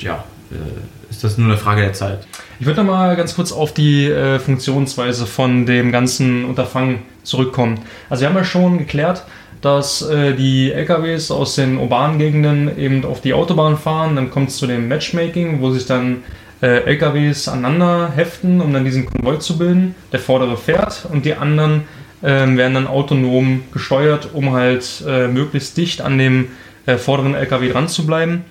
[0.00, 2.26] ja, äh, ist das nur eine Frage der Zeit.
[2.60, 7.80] Ich würde noch mal ganz kurz auf die äh, Funktionsweise von dem ganzen Unterfangen zurückkommen.
[8.10, 9.24] Also wir haben ja schon geklärt,
[9.60, 14.16] dass äh, die LKWs aus den urbanen Gegenden eben auf die Autobahn fahren.
[14.16, 16.22] Dann kommt es zu dem Matchmaking, wo sich dann
[16.62, 19.94] äh, LKWs aneinander heften, um dann diesen Konvoi zu bilden.
[20.12, 21.84] Der vordere fährt und die anderen
[22.22, 26.48] ähm, werden dann autonom gesteuert, um halt äh, möglichst dicht an dem
[26.86, 28.44] äh, vorderen LKW dran zu bleiben.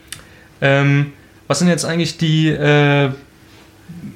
[0.61, 1.13] Ähm,
[1.47, 3.09] was sind jetzt eigentlich die äh,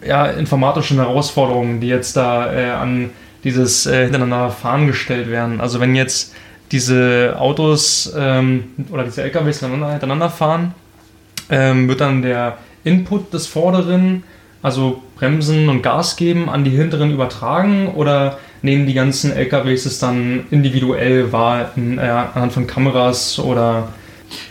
[0.06, 3.12] ja, informatischen Herausforderungen, die jetzt da äh, an
[3.43, 5.62] dieses äh, hintereinander Fahren gestellt werden.
[5.62, 6.34] Also wenn jetzt
[6.71, 10.73] diese Autos ähm, oder diese LKWs hintereinander, fahren,
[11.49, 14.23] ähm, wird dann der Input des Vorderen,
[14.62, 19.99] also Bremsen und Gas geben, an die Hinteren übertragen oder nehmen die ganzen LKWs es
[19.99, 23.89] dann individuell wahr in, äh, anhand von Kameras oder?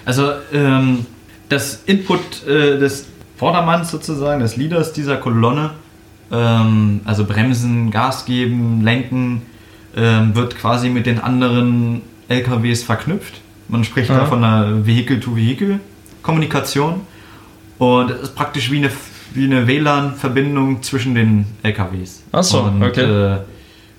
[0.04, 1.06] Also ähm,
[1.48, 3.06] das Input äh, des
[3.36, 5.70] Vordermanns sozusagen, des Leaders dieser Kolonne,
[6.30, 9.42] ähm, also Bremsen, Gas geben, Lenken,
[9.96, 13.40] ähm, wird quasi mit den anderen LKWs verknüpft.
[13.68, 14.24] Man spricht da Ja.
[14.24, 17.02] von einer Vehicle-to-Vehicle-Kommunikation
[17.78, 18.90] und es ist praktisch wie eine,
[19.34, 22.22] wie eine WLAN-Verbindung zwischen den LKWs.
[22.32, 23.02] Ach so, und, okay.
[23.02, 23.36] Äh,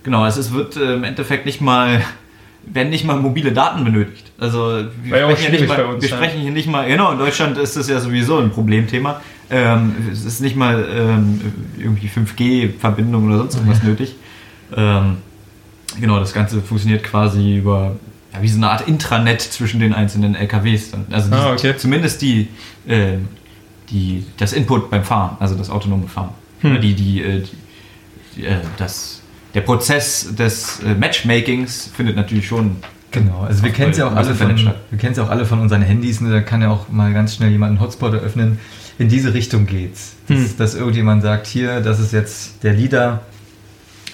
[0.03, 2.01] genau, es ist, wird äh, im Endeffekt nicht mal
[2.63, 4.31] werden nicht mal mobile Daten benötigt.
[4.39, 6.15] Also wir, ja sprechen, hier nicht mal, bei uns, wir ja.
[6.15, 9.19] sprechen hier nicht mal, genau, in Deutschland ist das ja sowieso ein Problemthema.
[9.49, 11.41] Ähm, es ist nicht mal ähm,
[11.77, 14.15] irgendwie 5G-Verbindung oder sonst irgendwas nötig.
[14.77, 15.17] Ähm,
[15.99, 17.95] genau, das Ganze funktioniert quasi über
[18.33, 20.91] ja, wie so eine Art Intranet zwischen den einzelnen LKWs.
[20.91, 21.05] Dann.
[21.11, 21.75] Also die, Ah, okay.
[21.77, 22.47] zumindest die,
[22.87, 23.27] ähm,
[23.89, 26.29] die, das Input beim Fahren, also das autonome Fahren.
[26.61, 26.79] Hm.
[26.81, 27.43] Die, die, äh,
[28.35, 29.21] die, äh, das,
[29.53, 32.77] der Prozess des äh, Matchmakings findet natürlich schon
[33.13, 34.55] Genau, also wir kennen es ja auch alle von,
[34.89, 36.31] wir kennen ja auch alle von unseren Handys, ne?
[36.31, 38.57] da kann ja auch mal ganz schnell jemand einen Hotspot eröffnen.
[38.99, 40.13] In diese Richtung geht's.
[40.29, 40.57] Dass, Hm.
[40.57, 43.19] dass irgendjemand sagt, hier, das ist jetzt der Leader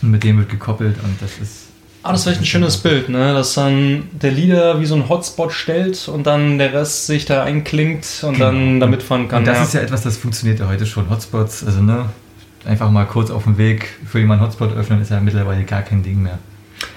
[0.01, 1.66] und mit dem wird gekoppelt und das ist.
[2.07, 3.33] Ah, das ist vielleicht ein schönes Bild, ne?
[3.33, 7.43] dass dann der Leader wie so ein Hotspot stellt und dann der Rest sich da
[7.43, 8.79] einklingt und dann Genau.
[8.85, 9.39] damit fahren kann.
[9.39, 9.63] Und das ja.
[9.63, 11.09] ist ja etwas, das funktioniert ja heute schon.
[11.09, 12.05] Hotspots, also ne,
[12.65, 16.01] einfach mal kurz auf dem Weg für jemanden Hotspot öffnen, ist ja mittlerweile gar kein
[16.01, 16.39] Ding mehr.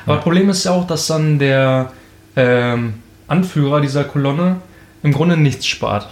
[0.07, 1.90] Aber das Problem ist ja auch, dass dann der
[2.37, 2.94] ähm,
[3.27, 4.59] Anführer dieser Kolonne
[5.03, 6.09] im Grunde nichts spart.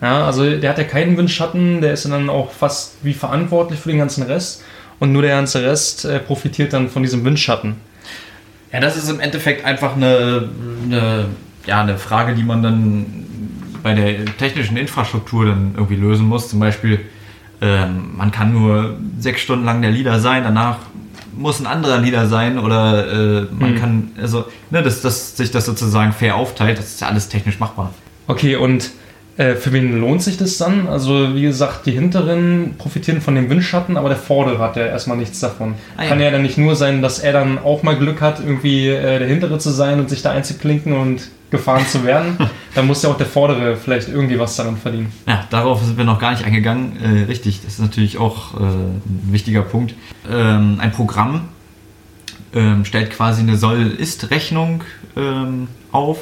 [0.00, 3.90] Ja, also der hat ja keinen Windschatten, der ist dann auch fast wie verantwortlich für
[3.90, 4.62] den ganzen Rest
[4.98, 7.89] und nur der ganze Rest äh, profitiert dann von diesem Windschatten.
[8.72, 10.48] Ja, das ist im Endeffekt einfach eine,
[10.84, 11.26] eine,
[11.66, 13.06] ja, eine Frage, die man dann
[13.82, 16.48] bei der technischen Infrastruktur dann irgendwie lösen muss.
[16.48, 17.00] Zum Beispiel,
[17.60, 20.78] ähm, man kann nur sechs Stunden lang der Leader sein, danach
[21.36, 23.80] muss ein anderer Leader sein oder äh, man Hm.
[23.80, 27.58] kann, also, ne, dass, dass sich das sozusagen fair aufteilt, das ist ja alles technisch
[27.58, 27.92] machbar.
[28.26, 28.90] Okay, und
[29.40, 30.86] äh, für wen lohnt sich das dann?
[30.86, 35.16] Also wie gesagt, die hinteren profitieren von dem Windschatten, aber der vordere hat ja erstmal
[35.16, 35.76] nichts davon.
[35.96, 36.08] Ah, ja.
[36.10, 39.18] Kann ja dann nicht nur sein, dass er dann auch mal Glück hat, irgendwie äh,
[39.18, 42.36] der hintere zu sein und sich da einzuklinken und gefahren zu werden.
[42.74, 45.10] dann muss ja auch der vordere vielleicht irgendwie was daran verdienen.
[45.26, 46.98] Ja, darauf sind wir noch gar nicht eingegangen.
[47.02, 49.94] Äh, richtig, das ist natürlich auch äh, ein wichtiger Punkt.
[50.30, 51.48] Ähm, ein Programm
[52.52, 54.84] ähm, stellt quasi eine Soll-Ist-Rechnung
[55.16, 56.18] ähm, auf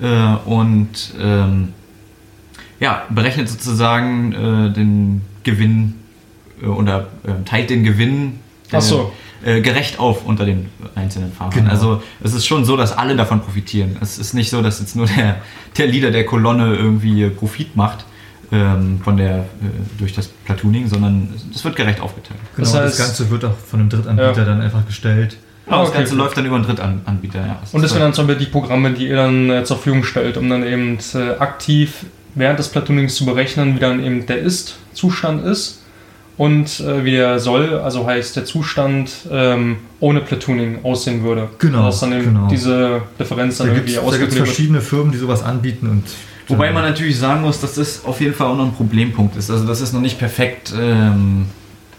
[0.00, 1.68] äh, und ähm,
[2.82, 5.94] ja, berechnet sozusagen äh, den Gewinn
[6.62, 8.40] äh, oder äh, teilt den Gewinn
[8.72, 9.12] Ach so.
[9.44, 11.52] äh, gerecht auf unter den einzelnen Fahrern.
[11.54, 11.70] Genau.
[11.70, 13.96] Also es ist schon so, dass alle davon profitieren.
[14.00, 15.36] Es ist nicht so, dass jetzt nur der,
[15.78, 18.04] der Leader der Kolonne irgendwie Profit macht
[18.50, 19.44] ähm, von der, äh,
[19.98, 22.40] durch das Platooning, sondern es- wird gerecht aufgeteilt.
[22.56, 24.44] Genau, Das das, heißt- Ganze wird auch von einem Drittanbieter Ja.
[24.44, 25.36] dann einfach gestellt.
[25.68, 26.18] Ah, das okay, Ganze gut.
[26.24, 27.40] läuft dann über einen Drittanbieter.
[27.46, 27.58] Ja.
[27.60, 30.02] Das Und das wären dann zum Beispiel die Programme, die ihr dann äh, zur Verfügung
[30.02, 34.38] stellt, um dann eben äh, aktiv während des Platoonings zu berechnen, wie dann eben der
[34.38, 35.82] Ist-Zustand ist
[36.36, 41.48] und äh, wie der soll, also heißt der Zustand ähm, ohne Platooning aussehen würde.
[41.58, 42.48] Genau, Dass dann eben genau.
[42.48, 44.46] diese Differenz dann Da gibt irgendwie es ausgeglichen wird.
[44.48, 46.04] verschiedene Firmen, die sowas anbieten und
[46.48, 49.50] Wobei man natürlich sagen muss, dass das auf jeden Fall auch noch ein Problempunkt ist.
[49.50, 51.46] Also das ist noch nicht perfekt, ähm,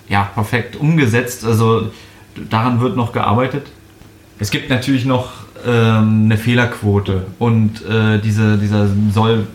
[0.09, 1.45] ja, perfekt umgesetzt.
[1.45, 1.91] Also
[2.49, 3.67] daran wird noch gearbeitet.
[4.39, 5.31] Es gibt natürlich noch
[5.65, 9.47] ähm, eine Fehlerquote und äh, diese, dieser soll,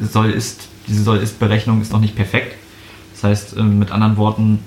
[0.00, 2.56] soll ist, diese soll ist Berechnung ist noch nicht perfekt.
[3.14, 4.60] Das heißt, ähm, mit anderen Worten,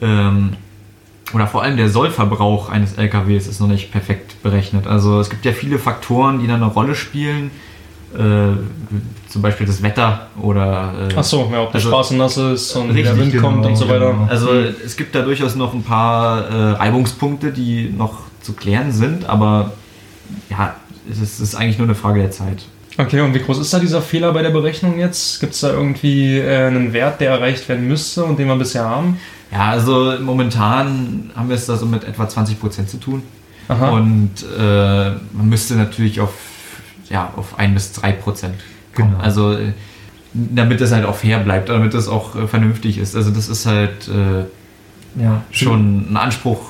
[0.00, 0.54] ähm,
[1.32, 4.86] oder vor allem der Sollverbrauch eines LKWs ist noch nicht perfekt berechnet.
[4.86, 7.50] Also es gibt ja viele Faktoren, die da eine Rolle spielen.
[8.14, 8.58] Äh,
[9.30, 12.76] zum Beispiel das Wetter oder äh, Ach so, ja, ob die Also- Straße nass ist
[12.76, 14.12] und wie der Richtig, Wind genau, kommt und so weiter.
[14.12, 14.26] genau.
[14.28, 19.24] also es gibt da durchaus noch ein paar äh, Reibungspunkte, die noch zu klären sind,
[19.24, 19.72] aber
[20.50, 20.76] ja,
[21.10, 22.66] es ist, es ist eigentlich nur eine Frage der Zeit.
[22.98, 25.40] Okay, und wie groß ist da dieser Fehler bei der Berechnung jetzt?
[25.40, 28.84] Gibt es da irgendwie äh, einen Wert, der erreicht werden müsste und den wir bisher
[28.84, 29.18] haben?
[29.50, 33.22] Ja, also momentan haben wir es da so mit etwa 20% zu tun.
[33.68, 33.90] Aha.
[33.90, 36.34] Und äh, man müsste natürlich auf,
[37.08, 38.54] ja, auf 1 bis 3 Prozent
[38.94, 39.12] kommen.
[39.12, 39.22] Genau.
[39.22, 39.72] Also äh,
[40.34, 43.16] damit es halt auch fair bleibt, damit es auch äh, vernünftig ist.
[43.16, 46.60] Also das ist halt äh, ja, schon ein Anspruch,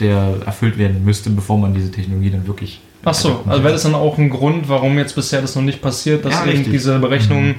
[0.00, 2.80] der erfüllt werden müsste, bevor man diese Technologie dann wirklich.
[3.04, 5.82] Ach so, also wäre das dann auch ein Grund, warum jetzt bisher das noch nicht
[5.82, 6.72] passiert, dass Ja, eben richtig.
[6.72, 7.56] diese Berechnung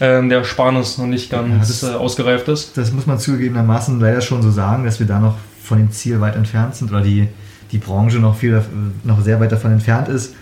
[0.00, 2.76] ähm, der Sparnis noch nicht Ja, ganz das- äh, ausgereift ist?
[2.76, 6.20] Das muss man zugegebenermaßen leider schon so sagen, dass wir da noch von dem Ziel
[6.20, 7.28] weit entfernt sind oder die,
[7.70, 8.62] die Branche noch, viel,
[9.04, 10.34] noch sehr weit davon entfernt ist.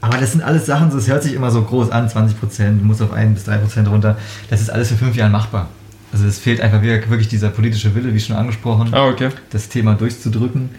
[0.00, 2.84] Aber das sind alles Sachen, das hört sich immer so groß an, 20 Prozent, du
[2.84, 4.16] musst auf 1 bis 3 Prozent runter.
[4.50, 5.68] Das ist alles für fünf Jahre machbar.
[6.12, 9.28] Also es fehlt einfach wirklich dieser politische Wille, wie schon angesprochen, Ah, okay.
[9.50, 10.70] das Thema durchzudrücken.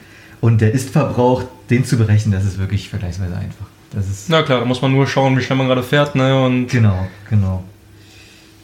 [0.43, 3.65] Und der Ist-Verbrauch, den zu berechnen, das ist wirklich vergleichsweise einfach.
[3.93, 6.37] Das ist Na klar, da muss man nur schauen, wie schnell man gerade fährt, ne?
[6.43, 7.63] Und genau, genau.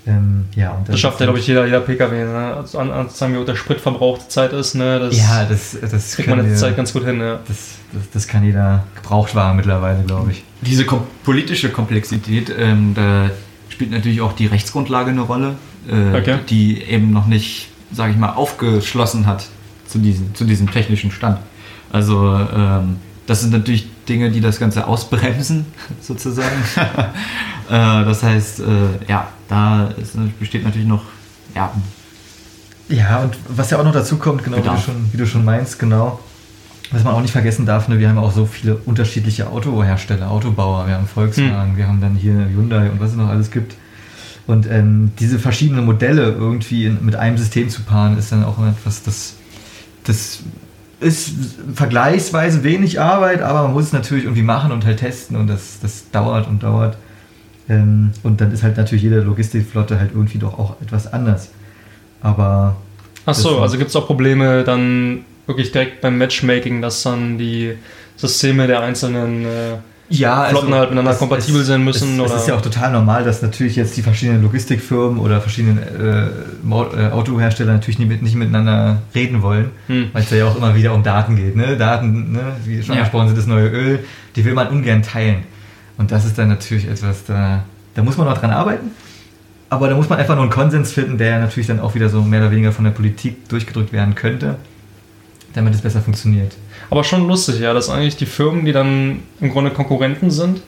[0.06, 2.54] Ähm, ja, und das schafft ja, glaube ich, jeder, jeder PKW, ne?
[2.58, 5.00] Also an, anzuzeigen, wie auch der Spritverbrauch die Zeit ist, ne?
[5.00, 7.40] Das Ja, das, das kriegt man in der Zeit ganz gut hin, ja.
[7.48, 10.44] Das, das, das kann jeder Gebrauchtwagen mittlerweile, glaube ich.
[10.60, 13.30] Diese kom politische Komplexität, ähm, da
[13.70, 15.56] spielt natürlich auch die Rechtsgrundlage eine Rolle,
[15.90, 16.40] äh, Okay.
[16.50, 19.48] die eben noch nicht, sage ich mal, aufgeschlossen hat
[19.88, 21.40] zu diesem, zu diesem technischen Stand.
[21.92, 22.98] Also ähm,
[23.28, 25.66] das sind natürlich Dinge, die das Ganze ausbremsen,
[26.02, 26.64] sozusagen.
[26.76, 28.64] äh, das heißt, äh,
[29.08, 31.04] ja, da ist, besteht natürlich noch
[31.56, 31.72] ja,
[32.90, 35.46] Ja, und was ja auch noch dazu kommt, genau wie du, schon, wie du schon
[35.46, 36.20] meinst, genau,
[36.92, 40.88] was man auch nicht vergessen darf, ne, wir haben auch so viele unterschiedliche Autohersteller, Autobauer,
[40.88, 43.76] wir haben Volkswagen, wir haben dann hier Hyundai und was es noch alles gibt.
[44.48, 48.58] Und ähm, diese verschiedenen Modelle irgendwie in, mit einem System zu paaren, ist dann auch
[48.66, 49.36] etwas, das,
[50.06, 50.40] das
[51.00, 51.32] ist
[51.74, 55.80] vergleichsweise wenig Arbeit, aber man muss es natürlich irgendwie machen und halt testen und das,
[55.82, 56.98] das dauert und dauert.
[57.70, 61.52] Ähm, und dann ist halt natürlich jede Logistikflotte halt irgendwie doch auch etwas anders.
[62.22, 62.76] Aber.
[63.26, 67.78] Ach so, also gibt es auch Probleme dann wirklich direkt beim Matchmaking, dass dann die
[68.16, 69.78] Systeme der einzelnen äh,
[70.10, 72.62] ja, Flotten also halt miteinander es- kompatibel es, sein müssen, Es, es ist ja auch
[72.62, 78.06] total normal, dass natürlich jetzt die verschiedenen Logistikfirmen oder verschiedenen äh, äh, Autohersteller natürlich nie
[78.06, 80.10] mit, nicht miteinander reden wollen, Hm.
[80.14, 81.56] weil es ja auch immer wieder um Daten geht.
[81.56, 81.78] Ne?
[81.78, 82.42] Daten, ne?
[82.66, 83.02] wie schon Ja.
[83.02, 84.00] angesprochen sind, das neue Öl,
[84.36, 85.44] die will man ungern teilen.
[85.98, 88.92] Und das ist dann natürlich etwas, da, da muss man noch dran arbeiten.
[89.72, 92.24] Aber da muss man einfach nur einen Konsens finden, der natürlich dann auch wieder so
[92.24, 94.56] mehr oder weniger von der Politik durchgedrückt werden könnte,
[95.54, 96.54] damit es besser funktioniert.
[96.90, 100.62] Aber schon lustig, ja, dass eigentlich die Firmen, die dann im Grunde Konkurrenten sind,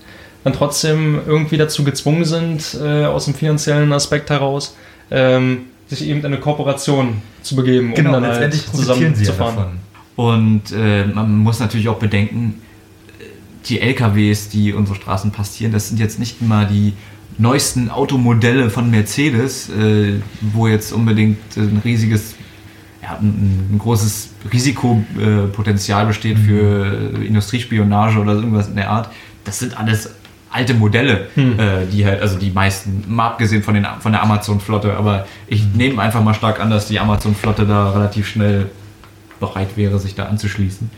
[0.44, 4.76] dann trotzdem irgendwie dazu gezwungen sind, äh, aus dem finanziellen Aspekt heraus,
[5.10, 9.26] ähm, sich eben in eine Kooperation zu begeben, Genau, um dann halt letztendlich profitieren sie
[9.26, 9.72] ja.
[10.16, 12.62] Und äh, man muss natürlich auch bedenken,
[13.66, 16.94] die LKWs, die unsere Straßen passieren, das sind jetzt nicht immer die
[17.38, 22.36] neuesten Automodelle von Mercedes, äh, wo jetzt unbedingt ein riesiges,
[23.20, 29.10] ein, großes Risikopotenzial besteht für äh, Industriespionage oder irgendwas in der Art.
[29.44, 30.12] Das sind alles
[30.50, 31.58] alte Modelle, Hm.
[31.60, 35.64] äh, die halt, also die meisten, mal abgesehen von, den, von der Amazon-Flotte, aber ich
[35.74, 38.70] nehme einfach mal stark an, dass die Amazon-Flotte da relativ schnell
[39.40, 40.90] bereit wäre, sich da anzuschließen.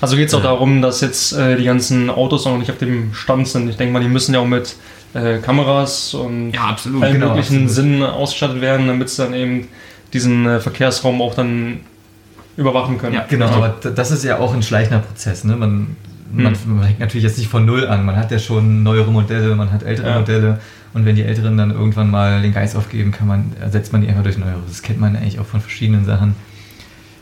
[0.00, 0.50] Also geht es auch Ja.
[0.50, 3.70] darum, dass jetzt äh, die ganzen Autos noch nicht auf dem Stand sind.
[3.70, 4.76] Ich denke mal, die müssen ja auch mit
[5.14, 7.02] äh, Kameras und Ja, absolut.
[7.04, 7.70] allen genau, möglichen absolut.
[7.70, 9.68] Sinnen ausgestattet werden, damit sie dann eben
[10.12, 11.80] diesen äh, Verkehrsraum auch dann
[12.56, 13.14] überwachen können.
[13.14, 15.44] Ja, Genau, Also- aber das ist ja auch ein schleichender Prozess.
[15.44, 15.56] Ne?
[15.56, 15.96] Man,
[16.32, 16.76] man, Hm.
[16.76, 18.04] man fängt natürlich jetzt nicht von Null an.
[18.04, 20.18] Man hat ja schon neuere Modelle, man hat ältere Ja.
[20.18, 20.60] Modelle.
[20.94, 24.08] Und wenn die Älteren dann irgendwann mal den Geist aufgeben, kann man, ersetzt man die
[24.08, 24.56] einfach durch neuere.
[24.66, 26.34] Das kennt man eigentlich auch von verschiedenen Sachen.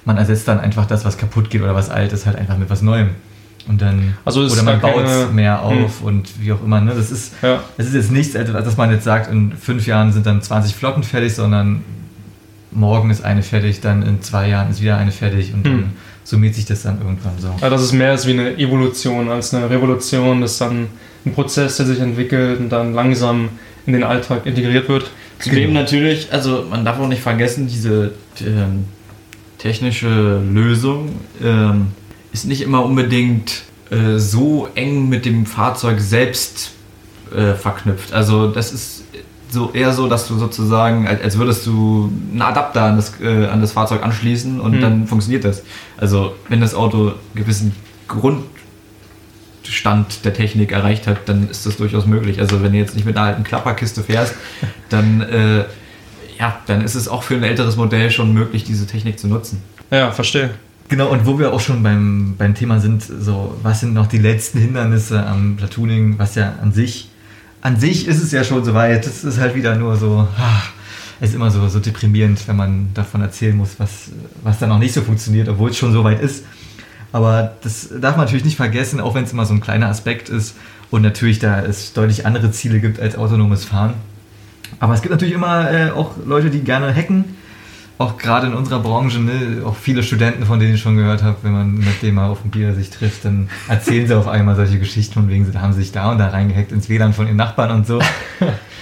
[0.05, 2.70] Man ersetzt dann einfach das, was kaputt geht oder was alt ist, halt einfach mit
[2.70, 3.11] was Neuem.
[3.66, 6.81] Und dann, Also oder man gar baut es mehr auf und wie auch immer.
[6.83, 6.92] Ne?
[6.94, 7.61] Das ist, Ja.
[7.79, 10.75] es ist jetzt nichts, etwas, dass man jetzt sagt, in fünf Jahren sind dann 20
[10.77, 11.83] Flotten fertig, sondern
[12.75, 15.73] morgen ist eine fertig, dann in zwei Jahren ist wieder eine fertig und Hm.
[15.73, 15.93] dann
[16.25, 17.49] summiert sich das dann irgendwann so.
[17.49, 20.41] Also dass es mehr ist wie eine Evolution als eine Revolution.
[20.41, 20.89] Das ist dann
[21.25, 23.51] ein Prozess, der sich entwickelt und dann langsam
[23.87, 25.11] in den Alltag integriert wird.
[25.39, 28.85] Zudem natürlich, also man darf auch nicht vergessen, diese ähm,
[29.59, 31.11] technische Lösung
[31.43, 31.89] ähm,
[32.33, 36.73] ist nicht immer unbedingt äh, so eng mit dem Fahrzeug selbst
[37.35, 38.13] äh, verknüpft.
[38.13, 39.04] Also das ist
[39.55, 43.62] so eher so, dass du sozusagen, als, würdest du einen Adapter an das, äh, an
[43.62, 44.81] das Fahrzeug anschließen und Hm.
[44.81, 45.62] dann funktioniert das.
[45.97, 47.75] Also wenn das Auto einen gewissen
[48.09, 48.47] Grundstand
[50.25, 52.40] der Technik erreicht hat, dann ist das durchaus möglich.
[52.40, 54.35] Also wenn du jetzt nicht mit einer alten Klapperkiste fährst,
[54.90, 55.64] dann, äh,
[56.38, 59.62] ja, dann ist es auch für ein älteres Modell schon möglich, diese Technik zu nutzen.
[59.90, 60.51] Ja, verstehe.
[60.88, 64.19] Genau, und wo wir auch schon beim, beim Thema sind, so, was sind noch die
[64.19, 67.09] letzten Hindernisse am Platooning, was ja an sich,
[67.64, 70.29] an sich ist es ja schon soweit, das ist halt wieder nur so,
[71.18, 74.11] es ist immer so, so deprimierend, wenn man davon erzählen muss, was,
[74.42, 76.44] was dann noch nicht so funktioniert, obwohl es schon so weit ist.
[77.11, 80.29] Aber das darf man natürlich nicht vergessen, auch wenn es immer so ein kleiner Aspekt
[80.29, 80.57] ist
[80.90, 83.94] und natürlich da es deutlich andere Ziele gibt als autonomes Fahren.
[84.79, 87.24] Aber es gibt natürlich immer äh, auch Leute, die gerne hacken.
[87.96, 91.37] Auch gerade in unserer Branche, ne, auch viele Studenten, von denen ich schon gehört habe,
[91.42, 94.57] wenn man mit dem mal auf dem Bier sich trifft, dann erzählen sie auf einmal
[94.57, 97.37] solche Geschichten von wegen, sie haben sich da und da reingehackt ins WLAN von ihren
[97.37, 98.00] Nachbarn und so.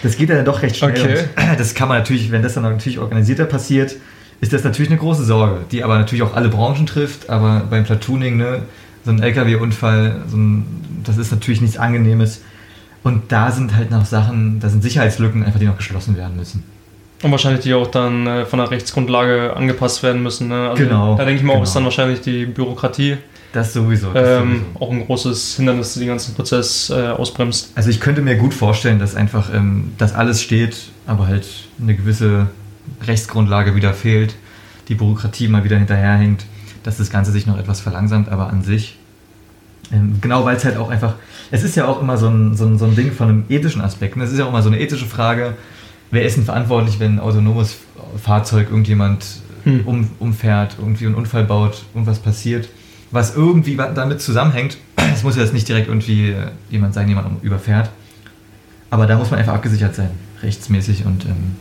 [0.02, 1.28] Das geht ja dann doch recht schnell.
[1.36, 1.54] Okay.
[1.56, 3.94] Das kann man natürlich, wenn das dann natürlich organisierter passiert,
[4.40, 7.30] ist das natürlich eine große Sorge, die aber natürlich auch alle Branchen trifft.
[7.30, 8.62] Aber beim Platooning, ne,
[9.04, 10.66] so ein LKW-Unfall, so ein,
[11.04, 12.42] das ist natürlich nichts Angenehmes.
[13.04, 16.64] Und da sind halt noch Sachen, da sind Sicherheitslücken einfach, die noch geschlossen werden müssen.
[17.22, 20.48] Und wahrscheinlich die auch dann äh, von der Rechtsgrundlage angepasst werden müssen.
[20.48, 20.70] Ne?
[20.70, 21.64] Also Genau, Da denke ich mal, auch genau.
[21.64, 23.16] ist dann wahrscheinlich die Bürokratie
[23.52, 24.12] Das sowieso.
[24.12, 24.80] Das ähm, sowieso.
[24.80, 27.72] auch ein großes Hindernis, den ganzen Prozess äh, ausbremst.
[27.76, 31.46] Also ich könnte mir gut vorstellen, dass einfach ähm, das alles steht, aber halt
[31.80, 32.48] eine gewisse
[33.06, 34.34] Rechtsgrundlage wieder fehlt,
[34.88, 36.44] die Bürokratie mal wieder hinterherhängt,
[36.82, 38.98] dass das Ganze sich noch etwas verlangsamt, aber an sich,
[39.92, 41.14] ähm, genau weil es halt auch einfach,
[41.50, 43.80] es ist ja auch immer so ein, so ein, so ein Ding von einem ethischen
[43.82, 44.16] Aspekt.
[44.16, 44.24] ne?
[44.24, 45.54] Es ist ja auch immer so eine ethische Frage,
[46.12, 47.76] wer ist denn verantwortlich, wenn ein autonomes
[48.22, 49.26] Fahrzeug irgendjemand
[49.64, 49.82] Hm.
[49.86, 52.68] um, umfährt, irgendwie einen Unfall baut, irgendwas passiert,
[53.12, 54.76] was irgendwie damit zusammenhängt.
[55.14, 57.90] Es muss ja jetzt nicht direkt irgendwie äh, jemand sein, jemand überfährt.
[58.90, 60.10] Aber da muss man einfach abgesichert sein,
[60.42, 61.06] rechtsmäßig.
[61.06, 61.54] Und ähm,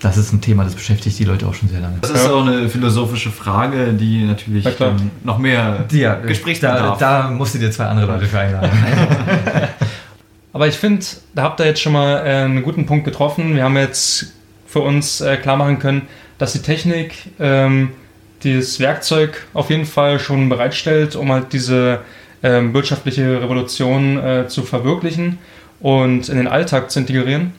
[0.00, 1.96] das ist ein Thema, das beschäftigt die Leute auch schon sehr lange.
[2.02, 2.30] Das ist Ja.
[2.32, 6.98] auch eine philosophische Frage, die natürlich Ja, ähm, noch mehr Ja, Gesprächsbedarf.
[6.98, 8.70] da, da musst du dir zwei andere Leute für einladen.
[10.52, 13.54] Aber ich finde, da habt ihr jetzt schon mal äh, einen guten Punkt getroffen.
[13.54, 14.32] Wir haben jetzt
[14.66, 16.02] für uns äh, klar machen können,
[16.38, 17.90] dass die Technik ähm,
[18.42, 22.00] dieses Werkzeug auf jeden Fall schon bereitstellt, um halt diese
[22.42, 25.38] ähm, wirtschaftliche Revolution äh, zu verwirklichen
[25.80, 27.52] und in den Alltag zu integrieren.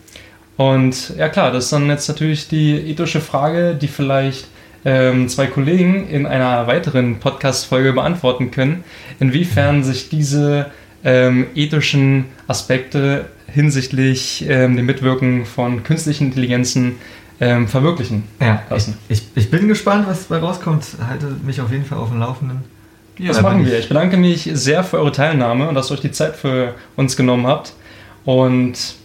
[0.57, 4.47] Und ja klar, das ist dann jetzt natürlich die ethische Frage, die vielleicht
[4.83, 8.83] ähm, zwei Kollegen in einer weiteren Podcast-Folge beantworten können,
[9.19, 10.71] inwiefern sich diese
[11.04, 16.97] ähm, ethischen Aspekte hinsichtlich ähm, dem Mitwirken von künstlichen Intelligenzen
[17.39, 20.86] ähm, verwirklichen Ja, ich, ich, ich bin gespannt, was dabei rauskommt.
[21.08, 22.64] Halte mich auf jeden Fall auf dem Laufenden.
[23.18, 23.78] Ja, das machen wir.
[23.78, 27.18] Ich bedanke mich sehr für eure Teilnahme und dass ihr euch die Zeit für uns
[27.18, 27.74] genommen habt.
[28.26, 28.95] Und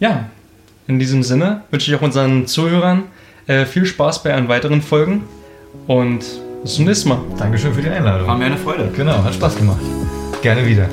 [0.00, 0.26] ja,
[0.86, 3.04] in diesem Sinne wünsche ich auch unseren Zuhörern
[3.46, 5.24] äh, viel Spaß bei allen weiteren Folgen
[5.86, 6.24] und
[6.62, 7.20] bis zum nächsten Mal.
[7.38, 8.26] Dankeschön für die Einladung.
[8.26, 8.90] War mir eine Freude.
[8.96, 9.80] Genau, hat Spaß gemacht.
[10.44, 10.90] Gerne wieder.